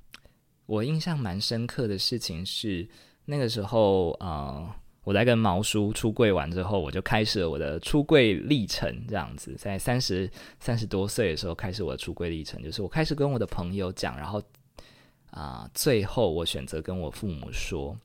[0.70, 2.88] 我印象蛮深刻的事情是，
[3.24, 9.04] 那个时候，呃，我在跟毛叔出柜完之后，我就开始了我的出柜历程。
[9.08, 10.30] 这样子，在三十
[10.60, 14.40] 三十多岁的时候开始我的出柜历程，就是我开始跟我的朋友讲，然后，
[15.32, 17.98] 啊、最后我选择跟我父母说。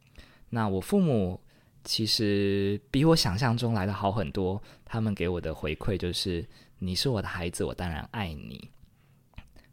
[0.49, 1.39] 那我父母
[1.83, 6.43] 其实比我想象中来的好很多，他们给我的回馈就是：
[6.79, 8.67] 你是我的孩子，我当然爱你。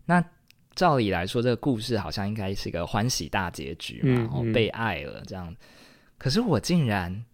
[0.05, 0.23] 那
[0.75, 5.55] 照理来说，这个故事好像应该是一个欢喜大结局嘛，然后被爱了这样。
[6.19, 7.25] 可是我竟然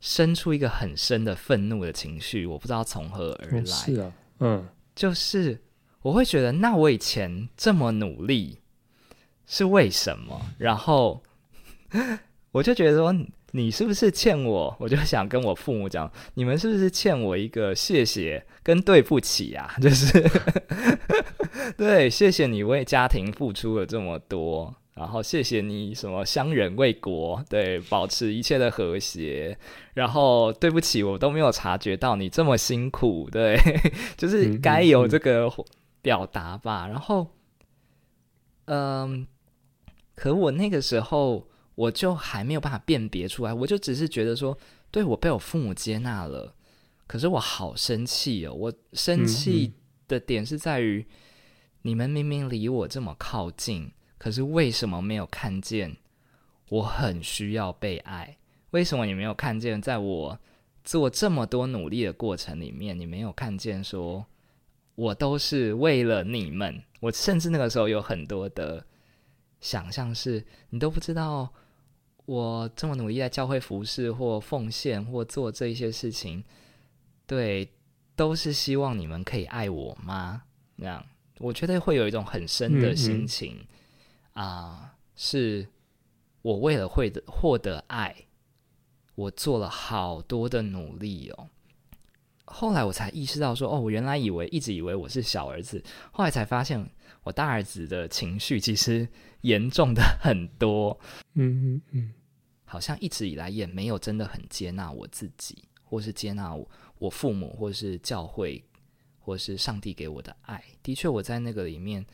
[0.00, 3.66] 生出一个很深的愤怒的情绪，我不知道从何而来。
[3.66, 5.60] 是啊，嗯，就是
[6.02, 8.58] 我会觉得，那我以前这么努力
[9.46, 10.40] 是为什么？
[10.58, 11.22] 然后。
[12.50, 13.14] 我就觉得说，
[13.56, 14.76] 你是不是欠我？
[14.78, 19.74] 我就想跟我父母讲，你们是不是欠我一个谢谢跟对不起啊？
[19.80, 20.30] 就是
[21.78, 29.56] 对，谢谢你为家庭付出了这么多，然后谢谢你什么乡人为国，对，保持一切的和谐，
[29.94, 33.58] 然后对不起，我都没有察觉到你这么辛苦，对，
[34.18, 35.50] 就是该有这个
[36.02, 36.86] 表达吧。
[36.86, 37.26] 然后，
[38.66, 39.26] 嗯，
[40.14, 41.48] 可我那个时候。
[41.76, 44.56] 我就还没有办法辨别出来，我就只是觉得说，
[44.90, 46.54] 对，我被我父母接纳了，
[47.06, 48.52] 可是我好生气哦！
[48.54, 49.74] 我生气
[50.08, 51.06] 的点是在于，嗯嗯，
[51.82, 55.94] 你们明明离我这么靠近，可是为什么没有看见
[56.70, 58.38] 我很需要被爱？
[58.70, 60.38] 为什么你没有看见，在我
[60.82, 64.24] 做这么多努力的过程里面，你没有看见说，
[64.94, 66.82] 我都是为了你们？
[67.00, 68.86] 我甚至那个时候有很多的
[69.60, 71.52] 想象是，你都不知道。
[72.26, 76.44] 我这么努力在教会服侍或奉献或做这一些事情，
[77.26, 77.68] 对，
[78.14, 80.42] 都是希望你们可以爱我吗？
[80.76, 81.06] 那样，
[81.38, 83.66] 我觉得会有一种很深的心情
[84.32, 85.68] 啊、嗯嗯呃，是
[86.42, 88.14] 我为了会的获得爱，
[89.14, 91.48] 我做了好多的努力哦。
[92.44, 96.88] 后来我才意识到说，哦，我原来以为一直以为我是小儿子，后来才发现
[97.26, 99.06] 我大儿子的情绪其实
[99.40, 100.96] 严重的很多。
[101.34, 102.14] 嗯嗯嗯。
[102.64, 108.62] 好像一直以来也没有真的很接纳我自己，或是接纳我我父母，或是教会，
[109.18, 110.62] 或是上帝给我的爱。
[110.82, 112.04] 的确，我在那个里面，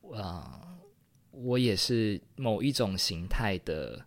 [0.00, 0.78] 呃，
[1.30, 4.02] 我也是某一种形态的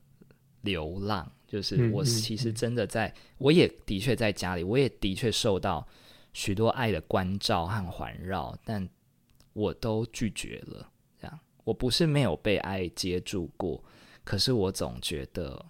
[0.61, 5.87] 流浪，就是我其实真的在，我也的确在家里，我也的确受到
[6.33, 8.89] 许多爱的关照和环绕，但
[9.55, 10.91] 我都拒绝了。
[11.17, 13.81] 这样，我不是没有被爱接住过。
[14.23, 15.65] 可是我总觉得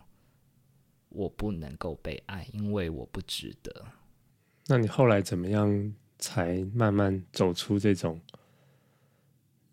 [1.10, 3.86] 我不能够被爱，因为我不值得。
[4.67, 8.19] 那你后来怎么样才慢慢走出这种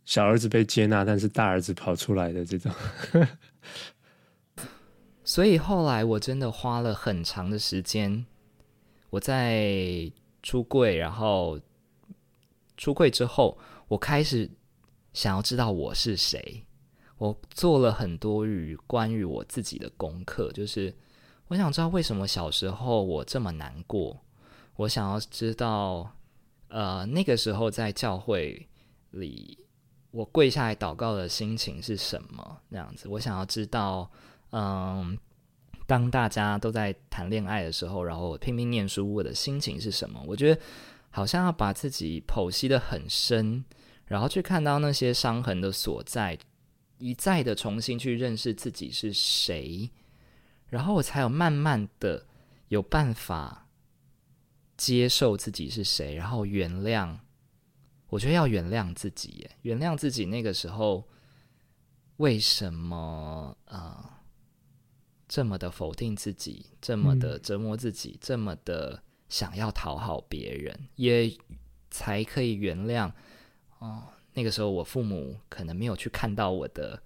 [0.05, 2.71] 小儿子被接纳，但是大儿子跑出来的这种？
[5.25, 8.27] 所以后来我真的花了很长的时间，
[9.11, 11.59] 我在出柜，然后
[12.77, 13.57] 出柜之后，
[13.93, 14.51] 我开始
[15.13, 16.65] 想要知道我是谁。
[17.19, 20.95] 我做了很多与关于我自己的功课，就是
[21.49, 24.19] 我想知道为什么小时候我这么难过。
[24.77, 26.11] 我想要知道，
[26.69, 28.67] 呃，那个时候在教会
[29.11, 29.59] 里，
[30.11, 32.61] 我跪下来祷告的心情是什么？
[32.71, 34.11] 那样子，我想要知道，
[34.53, 35.19] 嗯，
[35.87, 40.19] 当大家都在谈恋爱的时候，然后我拼命念书，我的心情是什么？
[40.27, 40.59] 我觉得
[41.11, 43.63] 好像要把自己剖析得很深，
[44.07, 46.39] 然后去看到那些伤痕的所在。
[46.99, 49.91] 一再的重新去认识自己是谁，
[50.69, 52.25] 然后我才有慢慢的
[52.69, 53.67] 有办法
[54.77, 57.19] 接受自己是谁，然后原谅。
[58.07, 61.09] 我觉得要原谅自己耶，原谅自己那个时候
[62.19, 64.09] 为什么呃
[65.27, 71.37] 这么的否定自己，这么的折磨自己，嗯、这么的想要讨好别人，也
[71.91, 73.11] 才可以原谅。
[73.83, 74.03] 哦，
[74.33, 77.01] 那个时候我父母可能没有去看到我的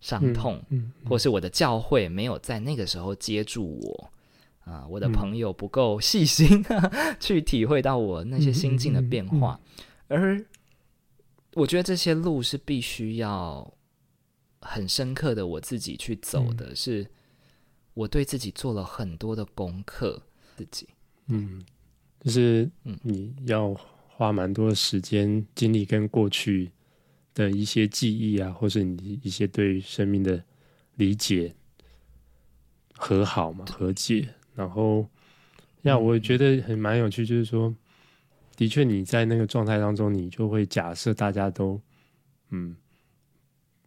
[0.00, 0.92] 伤痛，嗯嗯。
[1.02, 4.10] 嗯、或是我的教会没有在那个时候接住我
[4.64, 9.60] 啊、呃，我的朋友不够细心、嗯、去体会到我那些心境的变化，
[10.08, 10.46] 嗯嗯嗯、而
[11.54, 13.70] 我觉得这些路是必须要
[14.60, 17.06] 很深刻的我自己去走的，嗯、是
[17.92, 20.22] 我对自己做了很多的功课，
[20.56, 20.88] 自己，
[21.26, 21.62] 嗯，
[22.20, 22.70] 就是
[23.02, 23.76] 你要
[24.14, 26.70] 花蛮多时间精力跟过去
[27.34, 30.40] 的一些记忆啊，或是你一些对生命的
[30.96, 31.52] 理解
[32.94, 34.28] 和好嘛，和解。
[34.54, 35.08] 然后，
[35.82, 37.74] 呀，我觉得很蛮有趣，就是说，
[38.54, 41.80] 的确你在那个状态当中，你就会假设大家都
[42.50, 42.76] 嗯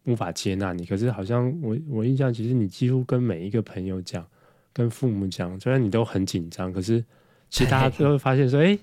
[0.04, 0.84] 无法接纳你。
[0.84, 4.28] 可是好像我我印象，其实你几乎跟每一个朋友讲，
[4.72, 7.02] 跟父母讲，虽然你都很紧张，可是
[7.48, 8.76] 其实大家都会发现说，哎。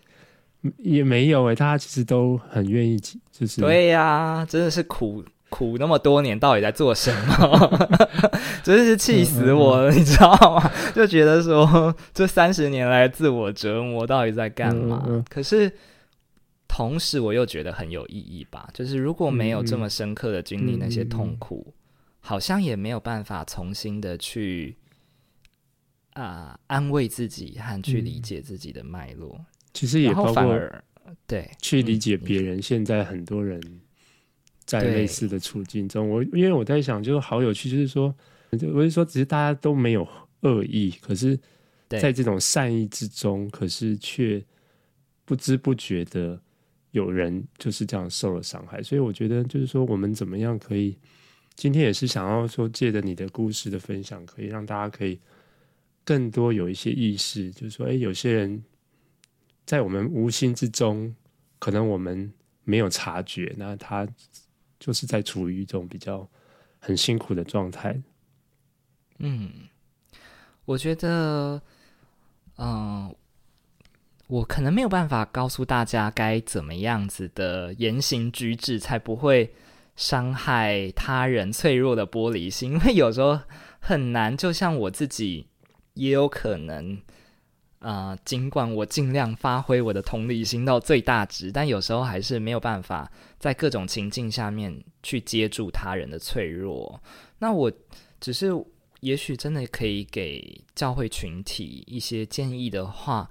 [0.78, 2.97] 也没有诶、欸，大家其实都很愿意，
[3.32, 7.88] 就是对呀、啊，真的是苦苦那么多年，到底在做什么？
[8.64, 10.72] 真是气死我了，嗯嗯嗯你知道吗？
[10.95, 15.24] 就觉得说这三十年来自我折磨到底在干嘛？
[15.30, 15.72] 可是
[16.68, 21.74] 同时我又觉得很有意义吧，就是如果没有这么深刻的经历那些痛苦，
[22.20, 24.78] 好像也没有办法重新的去
[26.14, 29.39] 啊、呃、安慰自己和去理解自己的脉络。
[29.74, 30.71] 其实也包括
[31.26, 32.61] 对去理解别人。
[32.61, 33.59] 现在很多人
[34.65, 38.13] 在类似的处境中，我因为我在想，就是好有趣，就是说，
[38.51, 40.07] 我是说，只是大家都没有
[40.41, 41.39] 恶意，可是
[41.89, 44.43] 在这种善意之中，可是却
[45.26, 46.39] 不知不觉的
[46.91, 48.84] 有人就是这样受了伤害。
[48.84, 50.95] 所以我觉得，就是说，我们怎么样可以，
[51.55, 55.19] 今天也是想要说，借着你的故事的分享，可以让大家可以
[56.05, 58.63] 更多有一些意识，就是说，哎，有些人。
[59.66, 61.16] 在我们无心之中，
[61.59, 62.32] 可能我们
[62.64, 64.07] 没有察觉，那他
[64.80, 66.28] 就是在处于一种比较
[66.80, 68.01] 很辛苦的状态。
[69.20, 69.49] 嗯，
[70.66, 71.61] 我觉得，
[72.57, 73.16] 嗯、
[74.28, 79.53] 我可能没有办法告诉大家该怎么样子的言行举止才不会
[79.95, 83.39] 伤害他人脆弱的玻璃心，因为有时候
[83.80, 84.36] 很难。
[84.36, 85.47] 就像我自己，
[85.93, 87.01] 也有可能。
[87.84, 97.01] 啊、呃，尽管我尽量发挥我的同理心到最大值，但有时候还是没有办法在各种情境下面去接住他人的脆弱。
[97.39, 97.71] 那我
[98.21, 98.51] 只是
[99.01, 103.29] 也许真的可以给教会群体一些建议的话，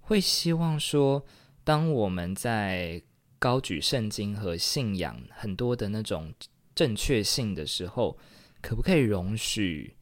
[0.00, 1.22] 会希望说，
[1.62, 3.02] 当我们在
[3.38, 6.32] 高举圣经和信仰很多的那种
[6.74, 8.18] 正确性的时候，
[8.62, 9.94] 可不可以容许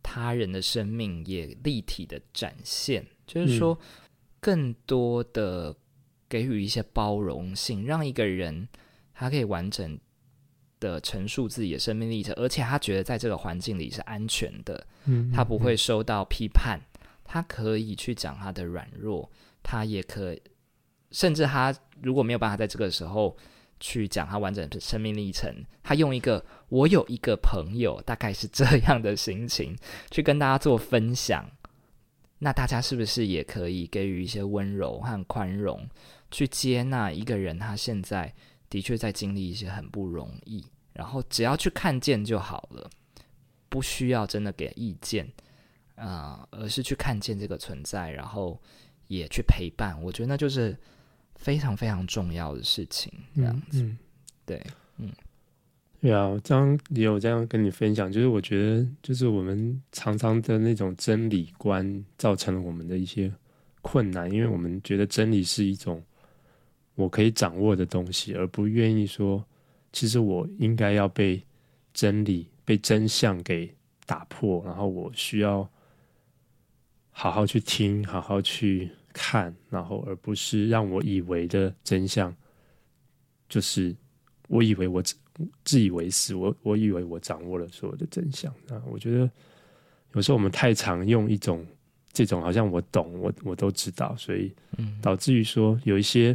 [0.00, 3.04] 他人的生命也立体的展现？
[3.26, 3.78] 就是说，
[4.40, 5.74] 更多的
[6.28, 8.68] 给予一些包容性，让一个人
[9.12, 9.98] 他可以完整
[10.78, 14.86] 的陈述自己的生命历程，而且他觉得在这个环境里是安全的，
[15.32, 16.78] 他不会受到批判，
[17.24, 19.30] 他可以去讲他的软弱，
[19.62, 20.42] 他也可以，
[21.10, 23.36] 甚至他如果没有办法在这个时候
[23.80, 25.52] 去讲他完整的生命历程，
[25.82, 29.76] 他用一个我有一个朋友，大概是这样的心情
[30.10, 31.50] 去跟大家做分享。
[32.38, 35.88] 那大家是不是也可以给予一些温柔和宽容，
[36.30, 38.32] 去接纳一个人他现在
[38.68, 42.90] 的确在经历一些很不容易，然后只要去看见就好了，
[43.68, 45.26] 不需要真的给意见
[45.94, 48.60] 啊、呃，而是去看见这个存在，然后
[49.08, 50.00] 也去陪伴。
[50.02, 50.76] 我觉得那就是
[51.36, 53.12] 非常非常重要的事情。
[53.34, 53.98] 这样子，嗯嗯、
[54.44, 54.72] 对，嗯。
[55.98, 63.32] 对啊，我刚刚也有这样跟你分享，就是我觉得，就是我们常常的那种真理观，造成了我们的一些
[63.82, 66.00] 困难，因为我们觉得真理是一种
[66.94, 69.44] 我可以掌握的东西，而不愿意说，
[69.92, 71.42] 其实我应该要被
[71.92, 73.68] 真理、被真相给
[74.04, 75.68] 打破，然后我需要
[77.10, 82.32] 好好去听，好好去看，然后而不是让我以为的真相，
[83.48, 83.96] 就是
[84.46, 85.16] 我以为我只。
[85.64, 88.80] 自以为是，我我以为我掌握了所有的真相啊！
[88.86, 89.30] 我觉得
[90.14, 91.66] 有时候我们太常用一种
[92.12, 94.50] 这种好像我懂，我我都知道，所以
[95.02, 96.34] 导致于说有一些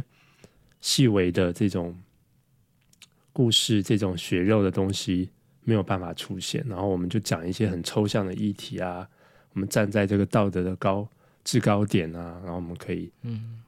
[0.80, 1.96] 细微的这种
[3.32, 5.28] 故事、这种血肉的东西
[5.64, 9.08] 没有办法出现，然后我们就讲一些很抽象的议题啊，
[9.52, 11.08] 我们站在这个道德的高
[11.42, 13.60] 制高点啊，然后我们可以嗯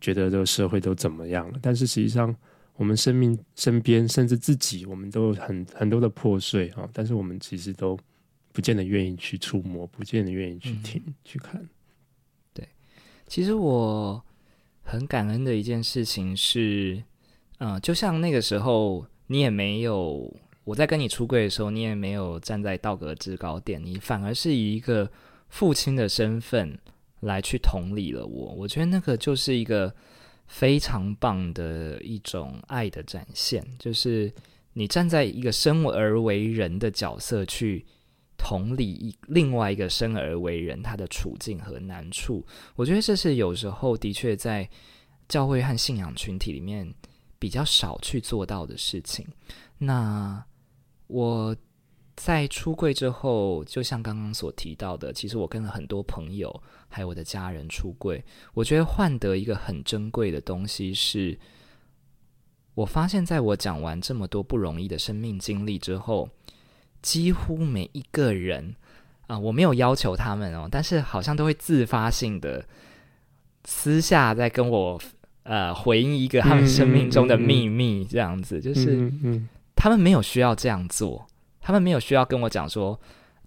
[0.00, 2.34] 觉得这个社会都怎么样了，但是实际上。
[2.76, 6.88] 我们生命身边，甚至自己，我们都有很很多的破碎啊！
[6.92, 7.98] 但是我们其实都
[8.50, 11.68] 不见得愿意去触摸，不见得愿意去听、嗯、去看。
[12.54, 12.66] 对，
[13.26, 14.22] 其实我
[14.82, 17.02] 很感恩的一件事情是，
[17.58, 25.10] 嗯、呃，就像那个时候，你也没有我在跟你出柜的时候，你也没有站在道德制高点，你反而是以一个
[25.48, 26.78] 父亲的身份
[27.20, 28.54] 来去同理了我。
[28.54, 29.94] 我觉得那个就是一个
[30.46, 34.32] 非常棒的一种爱的展现，就是
[34.72, 37.84] 你站在一个生而为人的角色去。
[38.44, 44.68] 同理一另外一个生而为人他的处境和难处，我觉得这是有时候的确在
[45.28, 46.92] 教会和信仰群体里面
[47.38, 49.24] 比较少去做到的事情。
[49.78, 50.44] 那
[51.06, 51.56] 我
[52.16, 56.62] 在出柜之后，就像刚刚所提到的，其实我跟了很多朋友
[56.92, 58.22] 还有我的家人出柜，
[58.54, 61.36] 我觉得换得一个很珍贵的东西是，
[62.74, 66.28] 我发现在我讲完这么多不容易的生命经历之后。
[67.02, 68.76] 几乎每一个人
[69.26, 72.64] 啊、呃，我没有要求他们哦，但是好像都会自发性的
[73.64, 75.00] 私下在跟我
[75.42, 79.10] 呃回应一个他们生命中的秘密，这样子，就是
[79.74, 81.26] 他们没有需要这样做，
[81.60, 82.96] 他们没有需要跟我讲说，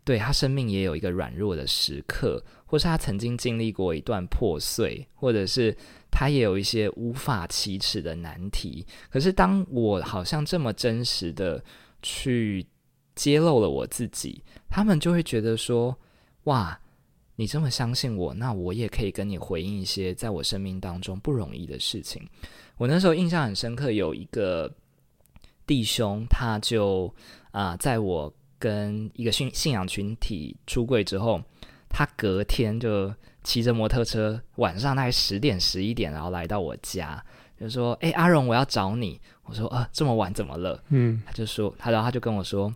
[0.04, 2.44] 对，他生命也有一个软弱的时刻，
[2.76, 5.76] 或是他曾经经历过一段破碎，或者是
[6.12, 8.86] 他也有一些无法启齿的难题。
[9.10, 11.64] 可是当我好像这么真实的
[12.02, 12.66] 去。
[13.16, 15.98] 揭露了我自己，他们就会觉得说
[16.52, 16.78] ：“哇，
[17.38, 22.28] 你这么相信我，那我也可以跟你回应一些在我生命当中不容易的事情。”
[22.76, 24.70] 我那时候印象很深刻，有一个
[25.66, 27.10] 弟兄，他就
[27.52, 31.42] 啊、在我跟一个信信仰群体出柜之后，
[31.96, 33.10] 他隔天就
[33.42, 37.24] 骑着摩托车，晚上大概十点十一点，然后来到我家，
[37.58, 42.74] 就说：“哎，阿荣，我要找你。”我说：“啊，这么晚怎么了？”嗯，他就说，他然后他就跟我说。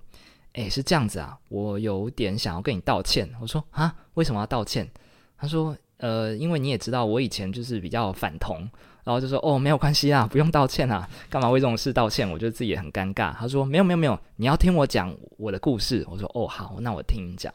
[0.53, 3.29] 诶，是这样子啊，我有点想要跟你道歉。
[3.41, 4.89] 我说啊，为什么要道歉？
[5.37, 8.61] 他说，呃，因为你也知道，我以前就是比较反同，
[9.03, 12.29] 然后就说，哦，没有关系啊，不用道歉啊，干嘛为这种事道歉？
[12.31, 13.31] 我觉得自己也很尴尬。
[13.33, 16.05] 他说，没有没有没有，你要听我讲我的故事。
[16.09, 17.53] 我说，哦，好，那我听你讲。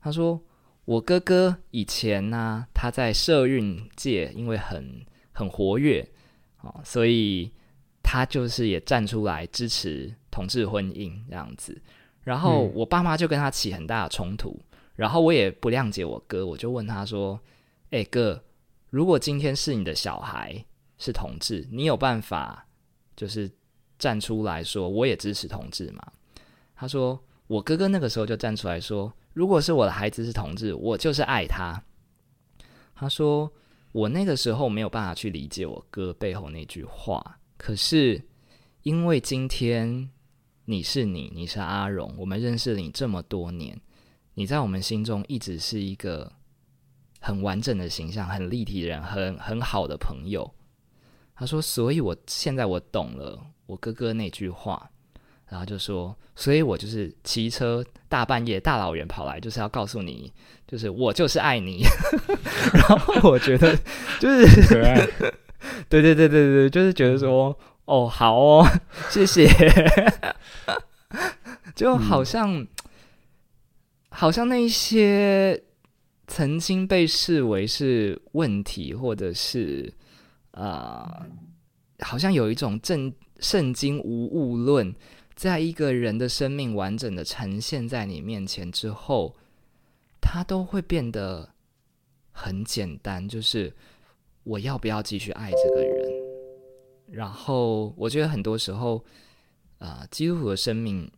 [0.00, 0.38] 他说，
[0.84, 6.08] 我哥哥以前呢、啊，他在社运界因为很很活跃
[6.62, 7.52] 哦，所以
[8.02, 10.14] 他就是也站出来支持。
[10.32, 11.78] 同志婚姻这样子，
[12.22, 17.38] 然后我爸妈就跟他起很大的冲突，嗯、然后我也不谅解我哥，我就问他说
[17.92, 18.42] ：“哎、欸、哥，
[18.88, 20.64] 如果今天是你的小孩
[20.96, 22.66] 是同志，你有办法
[23.14, 23.50] 就是
[23.98, 26.02] 站出来说我也支持同志吗？”
[26.74, 31.82] 他说：“我哥哥那个时候就站出来说，如果是我的孩子是同志，我就是爱他。”
[32.94, 33.52] 他说
[33.92, 38.22] ：“我那个时候没有办法去理解我哥背后那句话，可是
[38.82, 40.10] 因为今天。”
[40.64, 42.14] 你是你，你是阿荣。
[42.16, 43.78] 我们认识了你这么多年，
[44.34, 46.32] 你在我们心中一直是一个
[47.18, 50.48] 很完整的形象，很立体的人，很很好的朋友。
[51.34, 54.88] 他说：“所以我现在我懂了我哥哥那句话，
[55.52, 60.32] 然后就说，所以我就是骑车大半夜大老远跑来，就是要告诉你，
[60.66, 61.84] 就是我就是爱你。
[62.72, 63.78] ”然后我觉得
[64.18, 64.96] 就是可爱，
[65.90, 67.54] 对对对对对，就是觉得说。
[67.84, 68.66] 哦，好哦，
[69.10, 69.46] 谢谢。
[71.74, 72.68] 就好像，嗯、
[74.08, 75.60] 好像那些
[76.28, 79.92] 曾经被视为是问题，或者是
[80.52, 81.26] 啊、
[81.98, 84.94] 呃，好像有一种正圣经无误论，
[85.42, 89.34] 在一个人的生命完整的呈现在你面前之后，
[90.20, 91.52] 它都会变得
[92.30, 93.74] 很简单，就是
[94.44, 96.12] 我要不要继续爱这个人？
[97.08, 99.04] 然后，我觉得很多时候，
[99.78, 101.10] 啊、基督徒的生命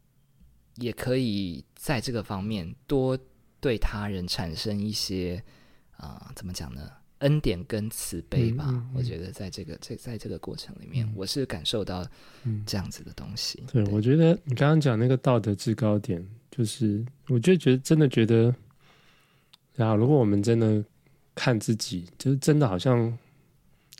[0.76, 3.18] 也可以在这个方面多
[3.60, 5.44] 对他人产生一些
[5.98, 6.90] 啊、怎么讲呢？
[7.24, 8.64] 恩典跟慈悲吧。
[8.68, 12.06] 嗯嗯嗯、我觉得在这个在在这个过程里面，嗯、我是感受到
[12.64, 13.62] 这样子的东西。
[13.72, 18.54] 对我觉得你刚刚讲那个道德制高点，就是我就觉得真的觉得，
[19.74, 20.82] 然后如果我们真的
[21.34, 23.16] 看自己，就是真的好像。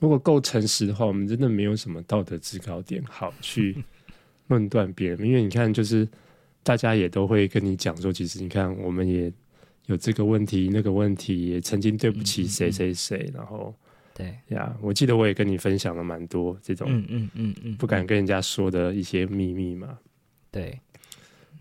[0.01, 3.83] 如果够诚实的话，我们真的没有什么道德制高点好去
[4.49, 6.07] 论断别人，因为你看，就是
[6.64, 9.33] 大家也都会跟你讲说，其实你看，我们也
[9.87, 13.74] 有这个问题、那个问题，也曾经对不起谁谁谁，然后
[14.14, 14.37] 对。
[14.49, 19.99] 呀，我记得我也跟你分享了蛮多这种，嗯嗯嗯嗯，不敢跟人家说的一些秘密嘛，
[20.51, 20.78] 对。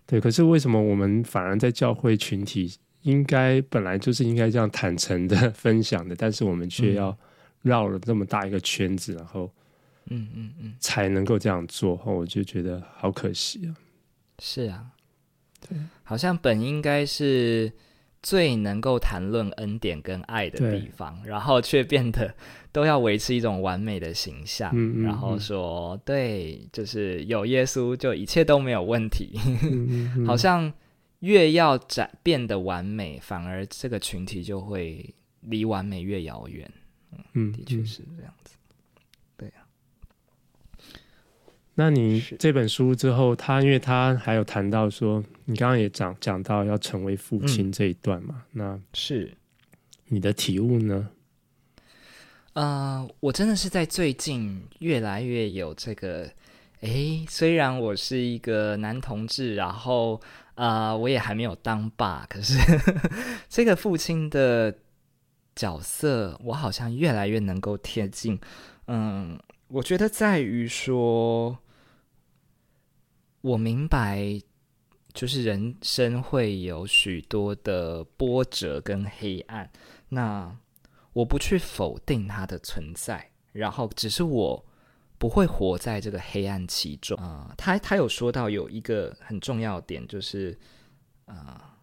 [0.06, 7.18] 对，可是为什么我们反而在教会群体应该本来就是应该这样坦诚的分享的，但是我们却要、嗯。
[7.64, 9.50] 绕了这么大一个圈子，然后，
[10.10, 13.72] 嗯嗯嗯，才能够这样做，我就觉得好可惜啊。
[14.38, 14.84] 是啊，
[15.66, 17.72] 对，好像本应该是
[18.24, 22.34] 最能够谈论恩典跟爱的地方，然后却变得
[22.72, 25.04] 都要维持一种完美的形象，嗯嗯嗯。
[25.04, 29.38] 然后说对，就是有耶稣就一切都没有问题，
[30.26, 30.72] 好像
[31.18, 36.72] 越要展变得完美，反而这个群体就会离完美越遥远。
[37.12, 38.56] 嗯，嗯的确是这样子。
[39.36, 39.68] 对啊，
[41.76, 48.44] 那你这本书之后，他因为他还有谈到说，你刚刚也讲讲到要成为父亲这一段嘛？
[48.52, 49.36] 嗯、那是
[50.06, 51.08] 你的体悟呢？
[52.52, 56.30] 呃，我真的是在最近越来越有这个，
[56.82, 60.20] 诶，虽然我是一个男同志，然后
[60.54, 63.10] 呃，我也还没有当爸，可是呵呵
[63.50, 64.72] 这个父亲的
[65.56, 68.38] 角色，我好像越来越能够贴近。
[68.86, 71.58] 嗯，我觉得在于说。
[73.44, 74.40] 我明白，
[75.12, 79.70] 就是人生会有许多的波折跟黑暗，
[80.08, 80.56] 那
[81.12, 84.64] 我不去否定它的存在，然后只是我
[85.18, 90.58] 不会活在这个黑暗其中啊、他他有说到有一个很重要点，就是
[91.26, 91.76] 啊、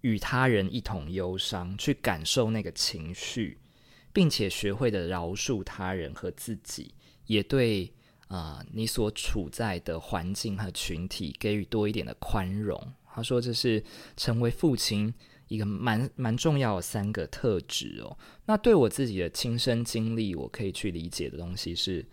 [0.00, 3.56] 与他人一同忧伤，去感受那个情绪，
[4.12, 6.92] 并且学会的饶恕他人和自己，
[7.26, 7.92] 也对。
[8.28, 12.76] 啊、你所处在的环境和群体给予多一点的宽容。
[13.14, 13.82] 他说这是
[14.16, 15.14] 成为父亲
[15.46, 18.18] 一个蛮蛮重要的三个特质哦。
[18.44, 22.04] 那对我自己的亲身经历，我可以去理解的东西是，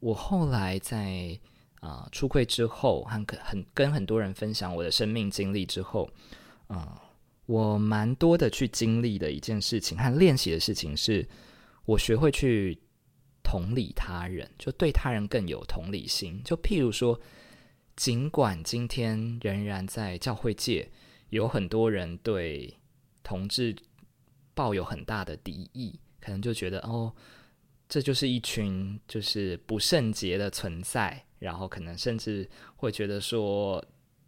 [0.00, 1.38] 我后来在
[1.80, 6.10] 啊、出柜之后，和很跟很多人分享我的生命经历之后，
[6.66, 7.00] 啊、呃，
[7.46, 11.26] 我蛮多的去经历的一件事情和练习的事情是，
[11.86, 12.78] 我学会去。
[13.48, 16.42] 同理他人，就对他人更有同理心。
[16.44, 17.18] 就譬如说，
[17.96, 20.90] 尽管今天仍然在教会界
[21.30, 22.76] 有很多人对
[23.22, 23.74] 同志
[24.52, 27.10] 抱有很大的敌意，可能就觉得哦，
[27.88, 32.46] 这就是一群就是不圣洁的存在，然后可能甚至
[32.76, 33.82] 会觉得说，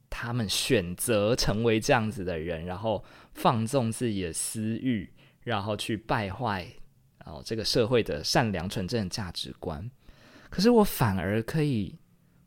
[0.08, 3.04] 他们选择成为这样子的人，然后
[3.34, 5.12] 放纵自己的私欲，
[5.42, 6.72] 然后去败坏。
[7.24, 9.90] 哦，这个社会的善良纯正的价值观，
[10.48, 11.94] 可是我反而可以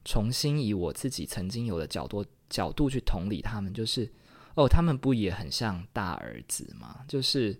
[0.03, 4.11] 重新以我自己曾经有的角度角度去同理他们，就是
[4.55, 7.05] 哦，他们不也很像大儿子吗？
[7.07, 7.57] 就是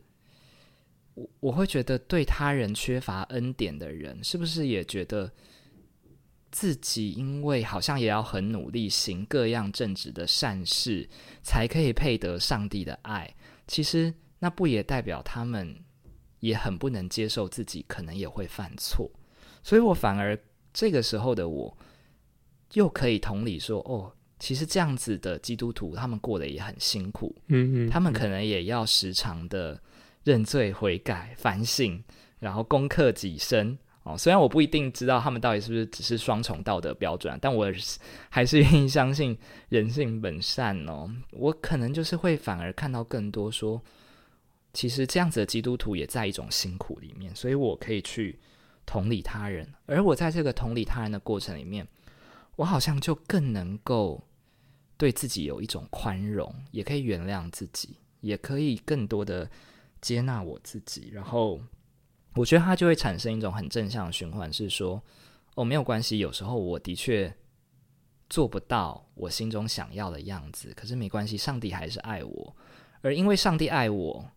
[1.13, 5.31] 我我会觉得对他人缺乏恩典的人，是不是也觉得
[6.51, 11.07] 自己因为好像也要很努力行各样正直的善事，
[11.41, 13.33] 才可以配得上帝的爱？
[13.67, 15.75] 其实那不也代表他们？
[16.43, 19.09] 也很不能接受自己可能也会犯错，
[19.63, 20.37] 所以我反而
[20.73, 21.77] 这个时候的我，
[22.73, 29.81] 又可以同理说：哦，其实这样子的基督徒，他们过得也很辛苦，嗯嗯，他们可能也要时常的
[30.25, 32.03] 认罪悔改、反省，
[32.39, 33.77] 然后攻克己身。
[34.03, 37.71] 哦，虽然我不一定知道他们到底是不是只是双重道德标准，但我
[38.29, 39.37] 还是愿意相信
[39.69, 41.09] 人性本善哦。
[41.31, 43.81] 我可能就是会反而看到更多说。
[44.73, 48.39] 其实这样子的基督徒也在一种辛苦里面，所以我可以去
[48.87, 51.87] 同理他人，而我在这个同理他人的过程里面，
[52.55, 54.21] 我好像就更能够
[54.97, 59.47] 对自己有一种宽容，也可以原谅自己，也可以更多的
[60.01, 61.09] 接纳我自己。
[61.11, 61.61] 然后
[62.33, 64.99] 我觉得它就会产生一种很正向的循环，是说
[65.53, 67.31] 哦，没有关系，有时候我的确
[68.27, 72.55] 做不到我心中想要的样子，可是没关系，上帝还是爱我，
[73.01, 74.31] 而因为上帝爱我。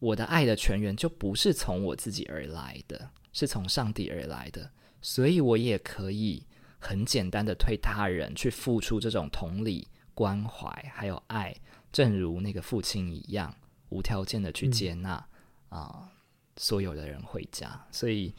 [0.00, 4.70] 我的爱的泉源就不是从我自己而来的，是从上帝而来的，
[5.02, 6.42] 所以我也可以
[6.78, 11.54] 很简单的对他人去付出这种同理、关怀还有爱，
[11.92, 13.54] 正如那个父亲一样，
[13.90, 15.22] 无条件的去接纳
[15.68, 16.08] 啊、
[16.56, 17.86] 所有的人回家。
[17.92, 18.34] 所以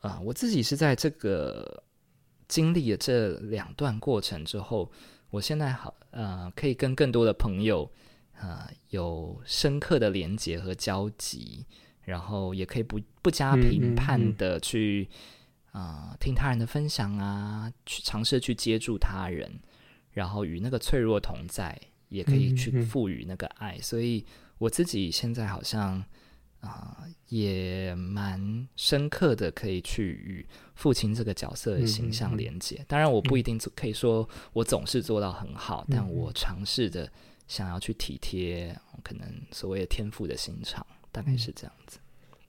[0.00, 1.84] 啊、我自己是在这个
[2.48, 4.90] 经历了这两段过程之后，
[5.30, 7.88] 我现在好呃，可以跟更多的朋友。
[8.44, 11.64] 啊、呃，有深刻的连接和交集，
[12.02, 15.08] 然后也可以不不加评判的去
[15.72, 19.50] 啊、嗯嗯呃、听他人的分享啊，去尝试去接住他人，
[20.12, 21.80] 然后与那个脆弱同在，
[22.10, 23.78] 也可以去赋予那个爱。
[23.80, 24.26] 所以
[24.58, 26.04] 我自己现在好像
[26.60, 32.76] 啊、呃，也蛮深刻的，可以去与父亲这个角色的形象连接。
[32.76, 37.10] 嗯嗯嗯、当然，我不一定可以说我总是做到很好，嗯、但我尝试的。
[37.54, 41.98] 想要去体贴，可能所谓的天赋的心肠，大概是这样子。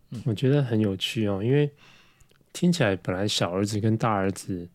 [0.10, 1.70] 嗯，我觉得很有趣哦，因为
[2.52, 4.68] 听起来本来小儿子跟大儿子，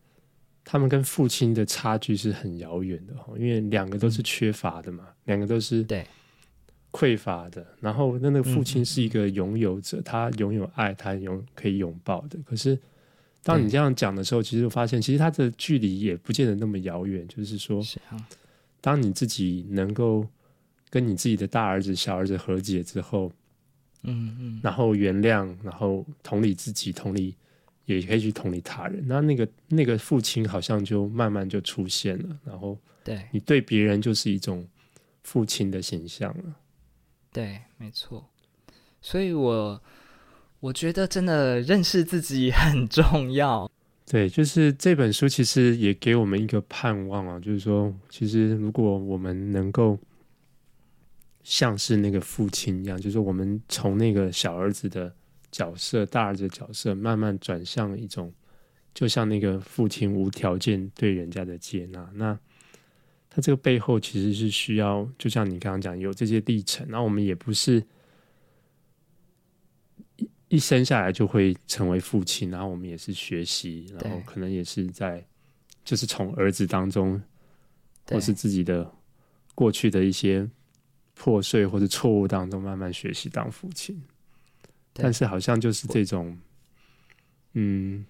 [0.63, 6.07] 他们跟父亲的差距是很遥远的哦，因为两个都是缺乏的嘛，两个都是对
[6.93, 12.39] 匮乏的，然后那那个父亲是一个拥有者，嗯、他拥有爱，他拥可以拥抱的。
[12.45, 12.79] 可是
[13.43, 17.27] 当你这样讲的时候，其实我发现其实他的距离也不见得那么遥远。
[17.27, 18.15] 就是说，是啊、
[18.81, 20.27] 当你自己能够
[20.89, 23.31] 跟你自己的大儿子、小儿子和解之后，
[24.03, 27.35] 嗯嗯，然后原谅，然后同理自己，同理
[27.85, 29.03] 也可以去同理他人。
[29.07, 34.67] 那那个那个父亲好像就慢慢就出现了，然后对你对别人就是一种
[35.23, 36.55] 父亲的形象了。
[37.31, 38.27] 对，没错。
[39.01, 39.81] 所以我
[40.59, 43.71] 我觉得真的认识自己很重要。
[44.11, 49.97] 对，就是这本书其实也给我们一个盼望啊，就是说，其实如果我们能够
[51.43, 55.15] 像是那个父亲一样，就是我们从那个小儿子的
[55.49, 58.33] 角色、大儿子的角色，慢慢转向一种，
[58.93, 62.37] 就像那个父亲无条件对人家的接纳，那。
[63.33, 66.85] 他这个背后其实是需要，就像你刚刚讲，有这些历程。
[66.89, 67.81] 那我们也不是
[70.51, 75.25] 一一生下来就会成为父亲，然后我们也是学习，然后可能也是在，
[75.83, 77.21] 就是从儿子当中，
[78.07, 78.91] 或是自己的
[79.55, 80.47] 过去的一些
[81.13, 84.01] 破碎或者错误当中，慢慢学习当父亲。
[84.93, 86.37] 但是好像就是这种，
[87.53, 88.05] 嗯，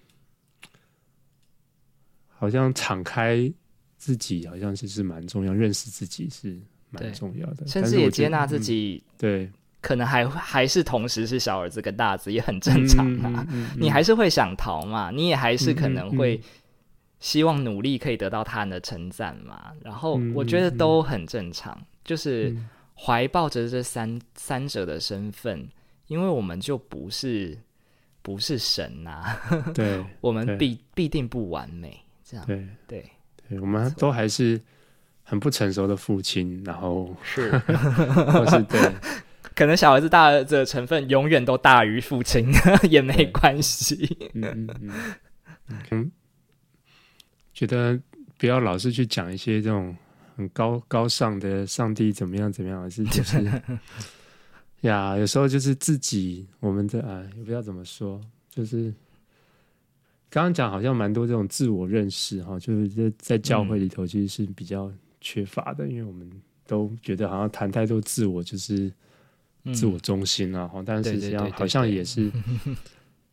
[2.28, 3.52] 好像敞开。
[4.04, 9.00] 自己好像是是蛮重要，认识自己是蛮重要的，甚至也接纳自己。
[9.06, 13.24] 嗯、对，可能还还是同时是小儿子跟大儿子，也很正常啊。
[13.26, 15.10] 嗯嗯嗯、你还是会想逃嘛？
[15.10, 16.40] 你也还是可能会
[17.20, 19.72] 希望努力可以得到他人的称赞嘛？
[19.84, 22.56] 然后我觉得都很正常，嗯、就是
[22.94, 25.68] 怀抱着这三三者的身份，
[26.06, 27.58] 因为我们就不是
[28.22, 29.38] 不是神呐、啊。
[29.74, 32.00] 对，我们必必定不完美。
[32.24, 33.10] 这样对对。
[33.60, 34.58] 我们都还是
[35.22, 37.50] 很不成熟的父亲，然后是，
[38.32, 38.80] 或是对，
[39.54, 42.46] 可能小孩子、大儿子的成分永远都大于父亲，
[42.90, 44.30] 也没关系。
[44.34, 44.90] 嗯嗯
[45.68, 46.12] 嗯， 嗯，
[47.52, 47.98] 觉得
[48.38, 49.96] 不要老是去讲一些这种
[50.36, 53.62] 很高高尚的上帝怎么样怎么样，而是就是
[54.82, 58.92] 呀，有时候就是自己，我们的啊，也不知道怎么说，就是。
[60.34, 64.90] 刚刚讲好像蛮多这种自我认识哈，就是在在教会里头其实是比较
[65.20, 66.26] 缺乏的，嗯、因为我们
[66.66, 68.90] 都觉得好像谈太多自我就是
[69.72, 72.30] 自我中心啊，嗯、但是实际上好像也是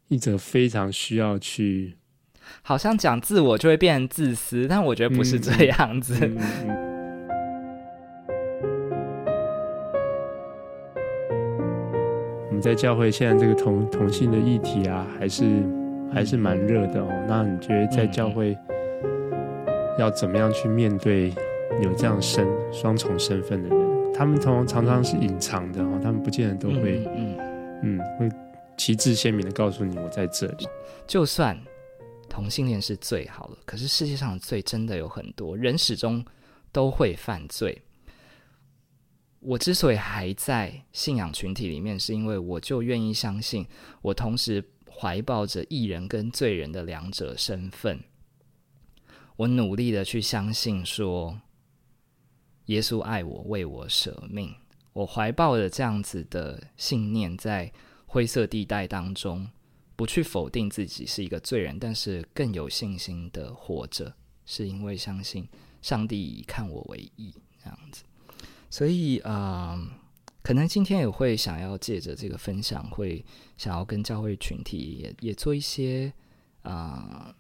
[0.09, 1.95] 一则非常需要去，
[2.61, 6.15] 好像讲自我就会变成自私，但我觉得不是这样子。
[6.21, 6.75] 嗯嗯嗯、
[12.49, 15.45] 我们在教会现在这个同同性的议题啊，还是。
[16.11, 17.25] 还是蛮热的哦。
[17.27, 18.57] 那你觉得在教会
[19.99, 21.31] 要怎么样去面对
[21.83, 23.88] 有这样身双重身份的人？
[24.19, 27.37] 他们通常常是隐藏的哦，他们不见得都会，嗯
[27.83, 28.29] 嗯，会
[28.77, 30.67] 旗帜鲜明的告诉你我在这里。
[31.07, 31.57] 就算
[32.27, 36.21] 同性恋是最好了，可是世界上的罪真的有很多，人始终
[36.73, 37.81] 都会犯罪。
[39.39, 43.65] 我之所以还在信仰群体里面，是因为我就愿意相信，
[44.01, 44.61] 我同时。
[45.01, 48.01] 怀抱着艺人跟罪人的两者身份，
[49.37, 51.39] 我努力的去相信说，
[52.69, 54.51] 耶稣爱我，为我舍命。
[54.93, 57.71] 我怀抱着这样子的信念，在
[58.07, 59.47] 灰色地带当中，
[59.95, 64.13] 不去否定自己是一个罪人，但是更有信心的活着，
[64.45, 65.47] 是因为相信
[65.81, 68.03] 上帝以看我为义，这样子。
[68.69, 69.79] 所以啊。
[70.41, 73.23] 可能今天也会想要借着这个分享，会
[73.57, 76.11] 想要跟教会群体也也做一些
[76.63, 77.35] 啊、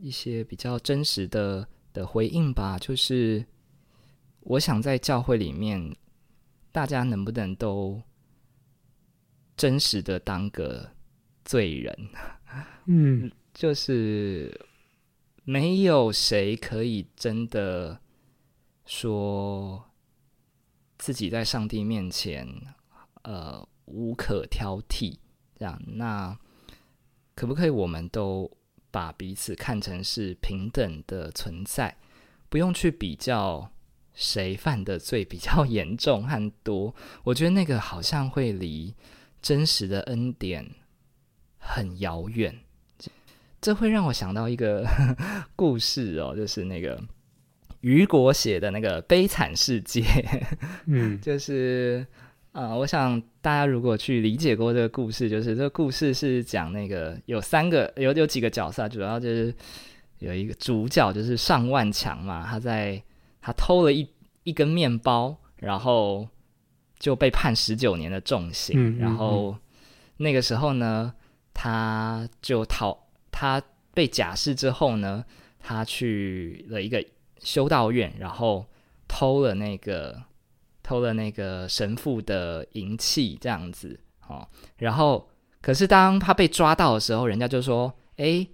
[0.00, 2.78] 一些比较真实的的回应吧。
[2.78, 3.44] 就是
[4.42, 5.94] 我想在教会里面，
[6.70, 8.02] 大家能不能都
[9.56, 10.90] 真实的当个
[11.44, 12.08] 罪人？
[12.86, 14.66] 嗯，就是
[15.44, 18.00] 没有谁可以真的
[18.84, 19.88] 说。
[20.98, 22.46] 自己在上帝面前，
[23.22, 25.18] 呃，无可挑剔，
[25.58, 26.38] 这样，那
[27.34, 28.48] 可不可以我们都
[28.92, 31.96] 把彼此看成是平等的存在，
[32.48, 33.68] 不用去比较
[34.14, 36.94] 谁犯的罪比较 严重和多？
[37.24, 38.94] 我觉得那个好像会离
[39.40, 40.66] 真实的恩典
[41.58, 42.58] 很遥远，
[43.60, 44.86] 这会让我想到一个
[45.56, 47.02] 故事哦，就是那个。
[47.82, 50.02] 雨果写的那个《悲惨世界》，
[50.86, 52.06] 嗯， 就是
[52.52, 59.52] 啊、呃，我想大家如果去理解过这个故事，就是这个故事是讲那个有三个有有几个角色，主要就是
[60.20, 63.02] 有一个主角就是上万强嘛，他在
[63.42, 64.08] 他偷了一
[64.44, 66.26] 一根面包，然后
[66.98, 68.74] 就被判十九年的重刑。
[68.78, 69.54] 嗯嗯嗯然后
[70.16, 71.12] 那个时候呢，
[71.52, 72.96] 他就逃，
[73.30, 73.60] 他
[73.92, 75.24] 被假释之后呢，
[75.58, 77.04] 他去了一个
[77.40, 78.64] 修道院，然后
[79.06, 80.22] 偷了那个
[80.82, 84.48] 偷了那个神父的银器，这样子哦。
[84.76, 85.28] 然后，
[85.60, 88.46] 可是当他被抓到的时候，人家就说：“哎，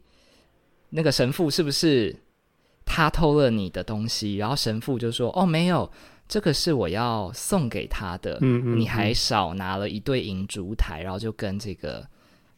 [0.90, 2.16] 那个神父是不是
[2.88, 5.90] 他偷了你的东西？”然后神父就说：“哦，没有。”
[6.28, 12.06] 这个是我要送给他的，嗯嗯嗯你还少拿了一对银烛台，然后就跟这个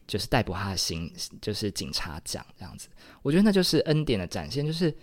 [0.05, 1.09] 就是逮捕他的刑，
[1.41, 2.89] 就是警察讲这样子。
[3.21, 4.93] 我觉得那就是恩典的展现，就是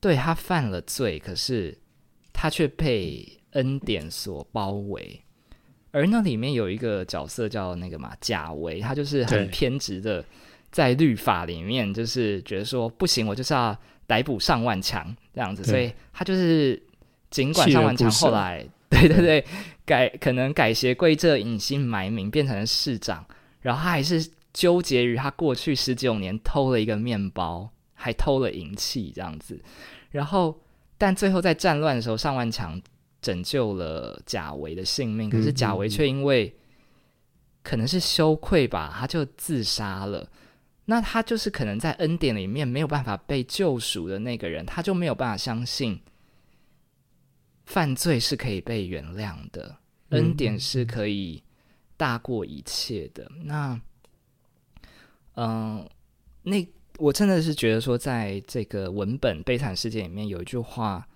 [0.00, 1.78] 对他犯了罪，可是
[2.32, 5.22] 他却被恩典所包围。
[5.92, 10.24] 而那里面有一个角色叫那个嘛贾维，他就是很偏执的，
[10.72, 16.82] 在律法里面就是觉得说不行，我就是要逮捕上万强这样子，所以他就是。
[17.28, 19.44] 尽管上万强后来，对 对对，
[19.84, 23.26] 改可能改邪归正、隐姓埋名，变成了市长，
[23.60, 29.60] 然后他还是纠结于他过去十九年偷了一个面包，还偷了银器这样子。
[30.12, 30.56] 然后，
[30.96, 32.80] 但最后在战乱的时候，上万强
[33.20, 36.54] 拯救了贾维的性命，可是贾维却因为
[37.64, 40.26] 可能是羞愧吧，他就自杀了。
[40.86, 46.00] 那他就是可能在恩典里面没有办法被救赎的那个人，他就没有办法相信。
[47.64, 49.76] 犯罪是可以被原谅的，
[50.10, 51.42] 恩典是可以
[51.96, 53.28] 大过一切的。
[53.34, 53.80] 嗯、那，
[55.34, 55.90] 嗯、呃，
[56.44, 56.68] 那
[56.98, 61.08] 我真的是觉得说，在这个文本《悲惨世界》里面有一句话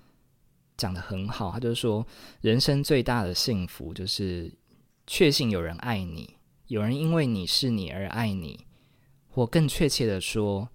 [0.77, 2.05] 讲的很好，他就是说，
[2.41, 4.53] 人生最大的幸福就是
[5.07, 6.35] 确信有人爱你，
[6.67, 8.67] 有人因为你是你而爱你，
[9.31, 10.69] 或更确切的说，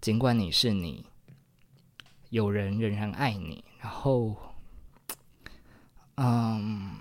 [0.00, 1.06] 尽管你是你，
[2.30, 4.36] 有人仍然爱你，然后。
[6.16, 6.92] 嗯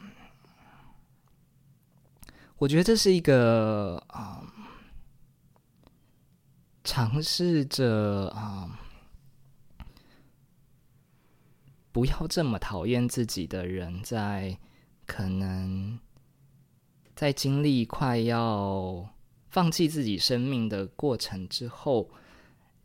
[2.58, 4.41] 我觉得这是一个啊
[6.84, 8.80] 尝试着啊
[11.91, 14.58] 不要这么讨厌自己的人，在
[15.06, 16.00] 可能
[17.16, 19.12] 在经历快要
[19.54, 22.10] 放弃自己生命的过程之后，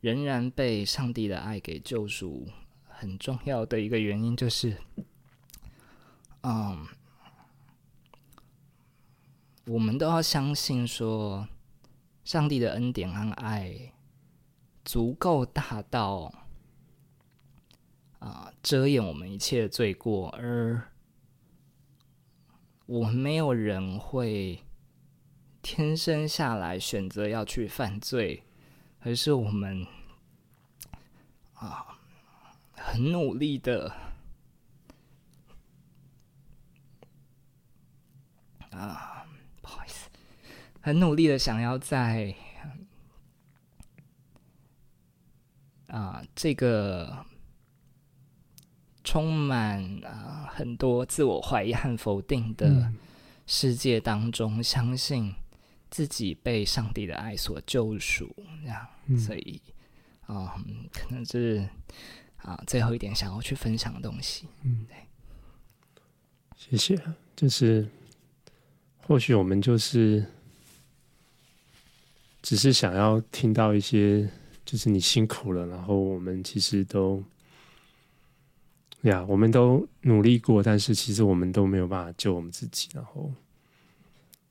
[0.03, 2.47] 仍然被上帝的爱给救赎。
[2.85, 4.77] 很重要的一个原因就是。
[6.43, 6.87] 嗯，
[9.66, 11.49] 我们都要相信说，
[12.23, 13.95] 上帝的恩典和爱
[14.85, 16.31] 足够大到
[18.19, 20.93] 啊遮掩我们一切的罪过，而
[22.85, 24.62] 我们没有人会
[25.71, 28.43] 天生下来选择要去犯罪，
[29.01, 29.87] 而是我们
[31.53, 31.99] 啊
[32.73, 33.95] 很努力的。
[38.71, 39.27] 啊，
[39.61, 40.09] 不好意思，
[40.81, 42.35] 很努力的想要在
[45.89, 47.27] 啊这个
[49.05, 52.91] 充满啊很多自我怀疑和否定的
[53.47, 55.35] 世界当中，相信
[55.91, 59.61] 自己被上帝的爱所救赎，这样，嗯、所以
[60.26, 60.55] 啊，
[60.93, 61.68] 可能是
[62.36, 64.47] 啊最后一点想要去分享的东西。
[64.62, 64.97] 嗯，对，
[66.57, 67.03] 谢谢，
[67.36, 67.89] 就是。
[69.07, 70.22] 或许我们就是
[72.43, 74.28] 只是想要听到一些，
[74.66, 77.24] 就是你辛苦了，然后我们其实都
[79.05, 83.32] 呀，我们都努力过，但是其实我们都没有办法救我们自己，然后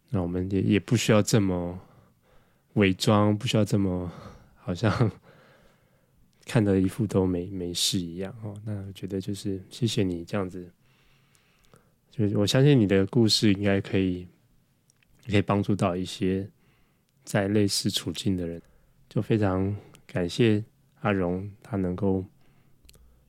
[0.10, 1.80] 那我们也也不需要这么
[2.74, 4.12] 伪装，不需要这么
[4.56, 5.12] 好像
[6.46, 8.54] 看到一副都没没事一样哦。
[8.66, 10.70] 那我觉得就是谢谢你这样子，
[12.12, 14.28] 就是我相信你的故事应该可以。
[15.30, 16.50] 可以帮助到一些
[17.26, 18.62] 在类似处境的人，
[19.10, 20.64] 就非常感谢
[21.02, 22.24] 阿荣，他能够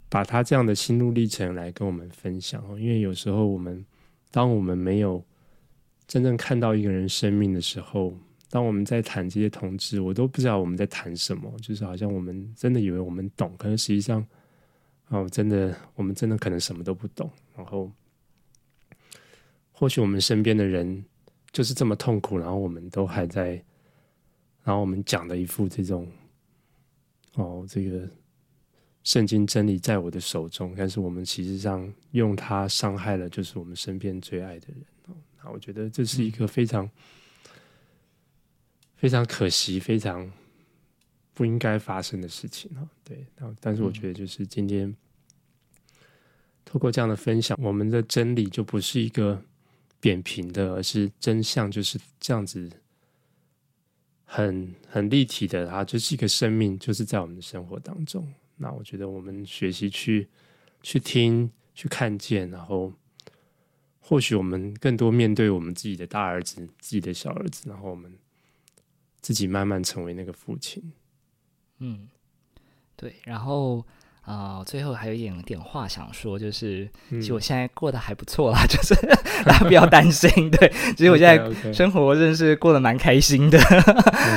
[0.08, 2.78] 把他这样的心路历程来跟我们分享哦。
[2.78, 3.84] 因为有时候我们，
[4.30, 5.20] 当我们没有
[6.08, 8.12] 真正看到一个人生命的时候，
[8.50, 14.26] 当我们在谈这些同志，我都不知道我们在谈什么，就是好像我们真的以为我们懂，可是实际上，
[15.08, 17.30] 哦，真的，我们真的可能什么都不懂。
[17.54, 17.92] 然后，
[19.70, 21.04] 或许我们身边的人。
[21.50, 23.52] 就是这么痛苦，然后我们都还在，
[24.62, 26.06] 然后我们讲的一副这种，
[27.36, 28.06] 哦，这个
[29.02, 34.84] 圣经真理在我的手中，但是我们其实上用它伤害了，就是我们身边最爱的人。
[35.50, 36.90] 我觉得这是一个非常、嗯、
[38.96, 40.30] 非常可惜、非常
[41.34, 42.70] 不应该发生的事情。
[42.76, 43.26] 啊，对，
[43.60, 44.94] 但是我觉得就是今天
[46.64, 49.42] 透过这样的分享，我们的真理就不是一个。
[50.00, 52.70] 扁平的，而是真相就是这样子
[54.24, 58.32] 很，很很立体的，它就是一个生命，就是在我们的生活当中。
[58.58, 60.28] 那我觉得我们学习去
[60.84, 62.92] 去听、去看见，然后
[64.08, 68.10] 或许我们更多面对我们自己的大儿子、自己的小儿子，然后我们
[69.20, 70.92] 自己慢慢成为那个父亲。
[71.80, 72.08] 嗯，
[72.96, 73.84] 对，然后。
[74.28, 78.94] 啊、呃，最后还有一点点话想说，就是、嗯、其实我现在过得还不错啦， 就是
[79.42, 80.50] 大家不要担心。
[80.50, 83.58] 对，其实我现在 生活真是过得蛮开心的。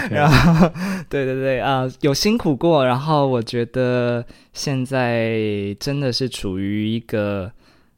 [0.09, 0.65] 然后，
[1.09, 7.51] 对对对啊、呃，有辛苦过，然后我觉得现在真的是处于一个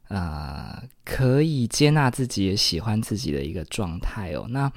[0.07, 4.45] 啊、呃，可以接纳自己、也喜欢自己的一个状态哦。
[4.49, 4.71] 那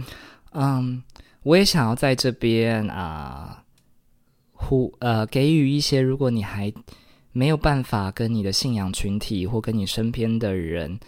[0.53, 1.03] 嗯，
[1.43, 3.64] 我也想要在这边啊，
[4.53, 6.72] 呼呃，给予一些，如果你还。
[7.33, 10.99] 没有办法跟你的信仰群体或跟你身边的人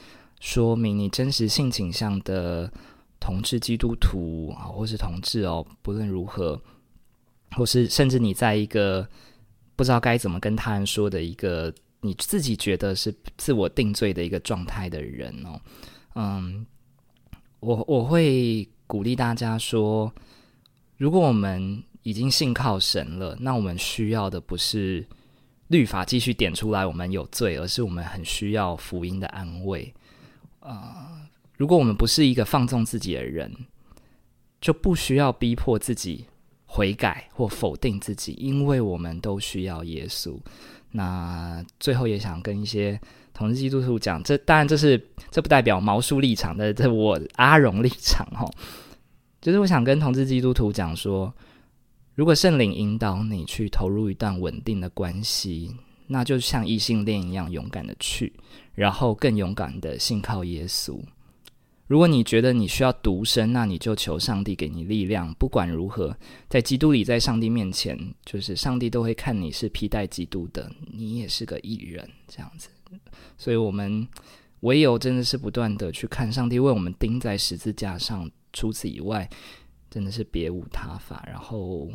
[0.40, 2.70] 说明你真实性倾向的
[3.18, 6.60] 同志基督徒啊，或是同志哦，不论如何，
[7.52, 9.08] 或是甚至你在一个
[9.74, 15.60] 不知道该怎么跟他人说的一个你自己觉得是自我定罪的一个状态的人哦，
[16.14, 16.66] 嗯，
[17.60, 20.12] 我我会鼓励大家说，
[20.96, 25.06] 如果我们已经信靠神了，那我们需要的不是。
[25.68, 29.92] 律法继续点出来，我们有罪，而是我们很需要福音的安慰。
[30.60, 31.28] 呃，
[31.58, 33.54] 如果我们不是一个放纵自己的人，
[34.62, 36.24] 就不需要逼迫自己
[36.64, 40.38] 悔改或否定自己，因为我们都需要耶稣。
[40.90, 43.00] 那最后也想跟一些
[43.32, 48.48] 同志基督徒讲，这当然这是这不代表毛叔立场的，这我阿荣立场哈。
[49.40, 51.32] 就是我想跟同志基督徒讲说。
[52.14, 55.72] 如果圣灵引导你去投入一段稳定的关系，
[56.08, 58.32] 那就像异性恋一样勇敢的去，
[58.74, 61.00] 然后更勇敢的信靠耶稣。
[61.88, 65.34] 如果你觉得你需要独身，那你就求上帝给你力量。
[65.34, 66.16] 不管如何，
[66.48, 72.68] 在基督里，在上帝面前，就是上帝都会看你是披戴基督的，你也是个艺人，这样子。
[73.36, 74.06] 所以，我们
[74.60, 79.28] 唯有真的是不断的去看上帝为我们钉在十字架上，除此以外，
[79.90, 81.26] 真的是别无他法。
[81.26, 81.90] 然后。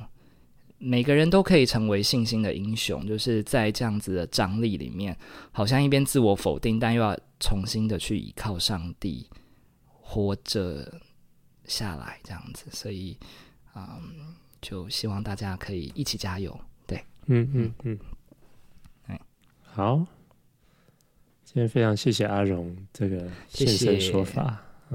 [0.85, 5.17] 每个人都可以成为信心的英雄，就是在这样子的张力里面，
[5.53, 9.25] 好像一边自我否定，但又要重新的去依靠上帝，
[10.14, 11.01] 活着
[11.66, 12.66] 下来这样子。
[12.72, 13.18] 所以，
[13.76, 16.55] 嗯，就希望大家可以一起加油。
[16.86, 17.99] 对，嗯嗯嗯，
[19.07, 19.20] 哎，
[19.64, 20.05] 好，
[21.43, 24.61] 今天非常谢谢阿荣这个现身说法，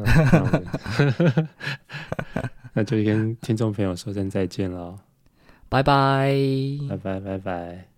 [2.72, 4.96] 那就跟听众朋友说声再见了。
[5.68, 6.32] 拜拜，
[6.88, 7.97] 拜拜，拜拜。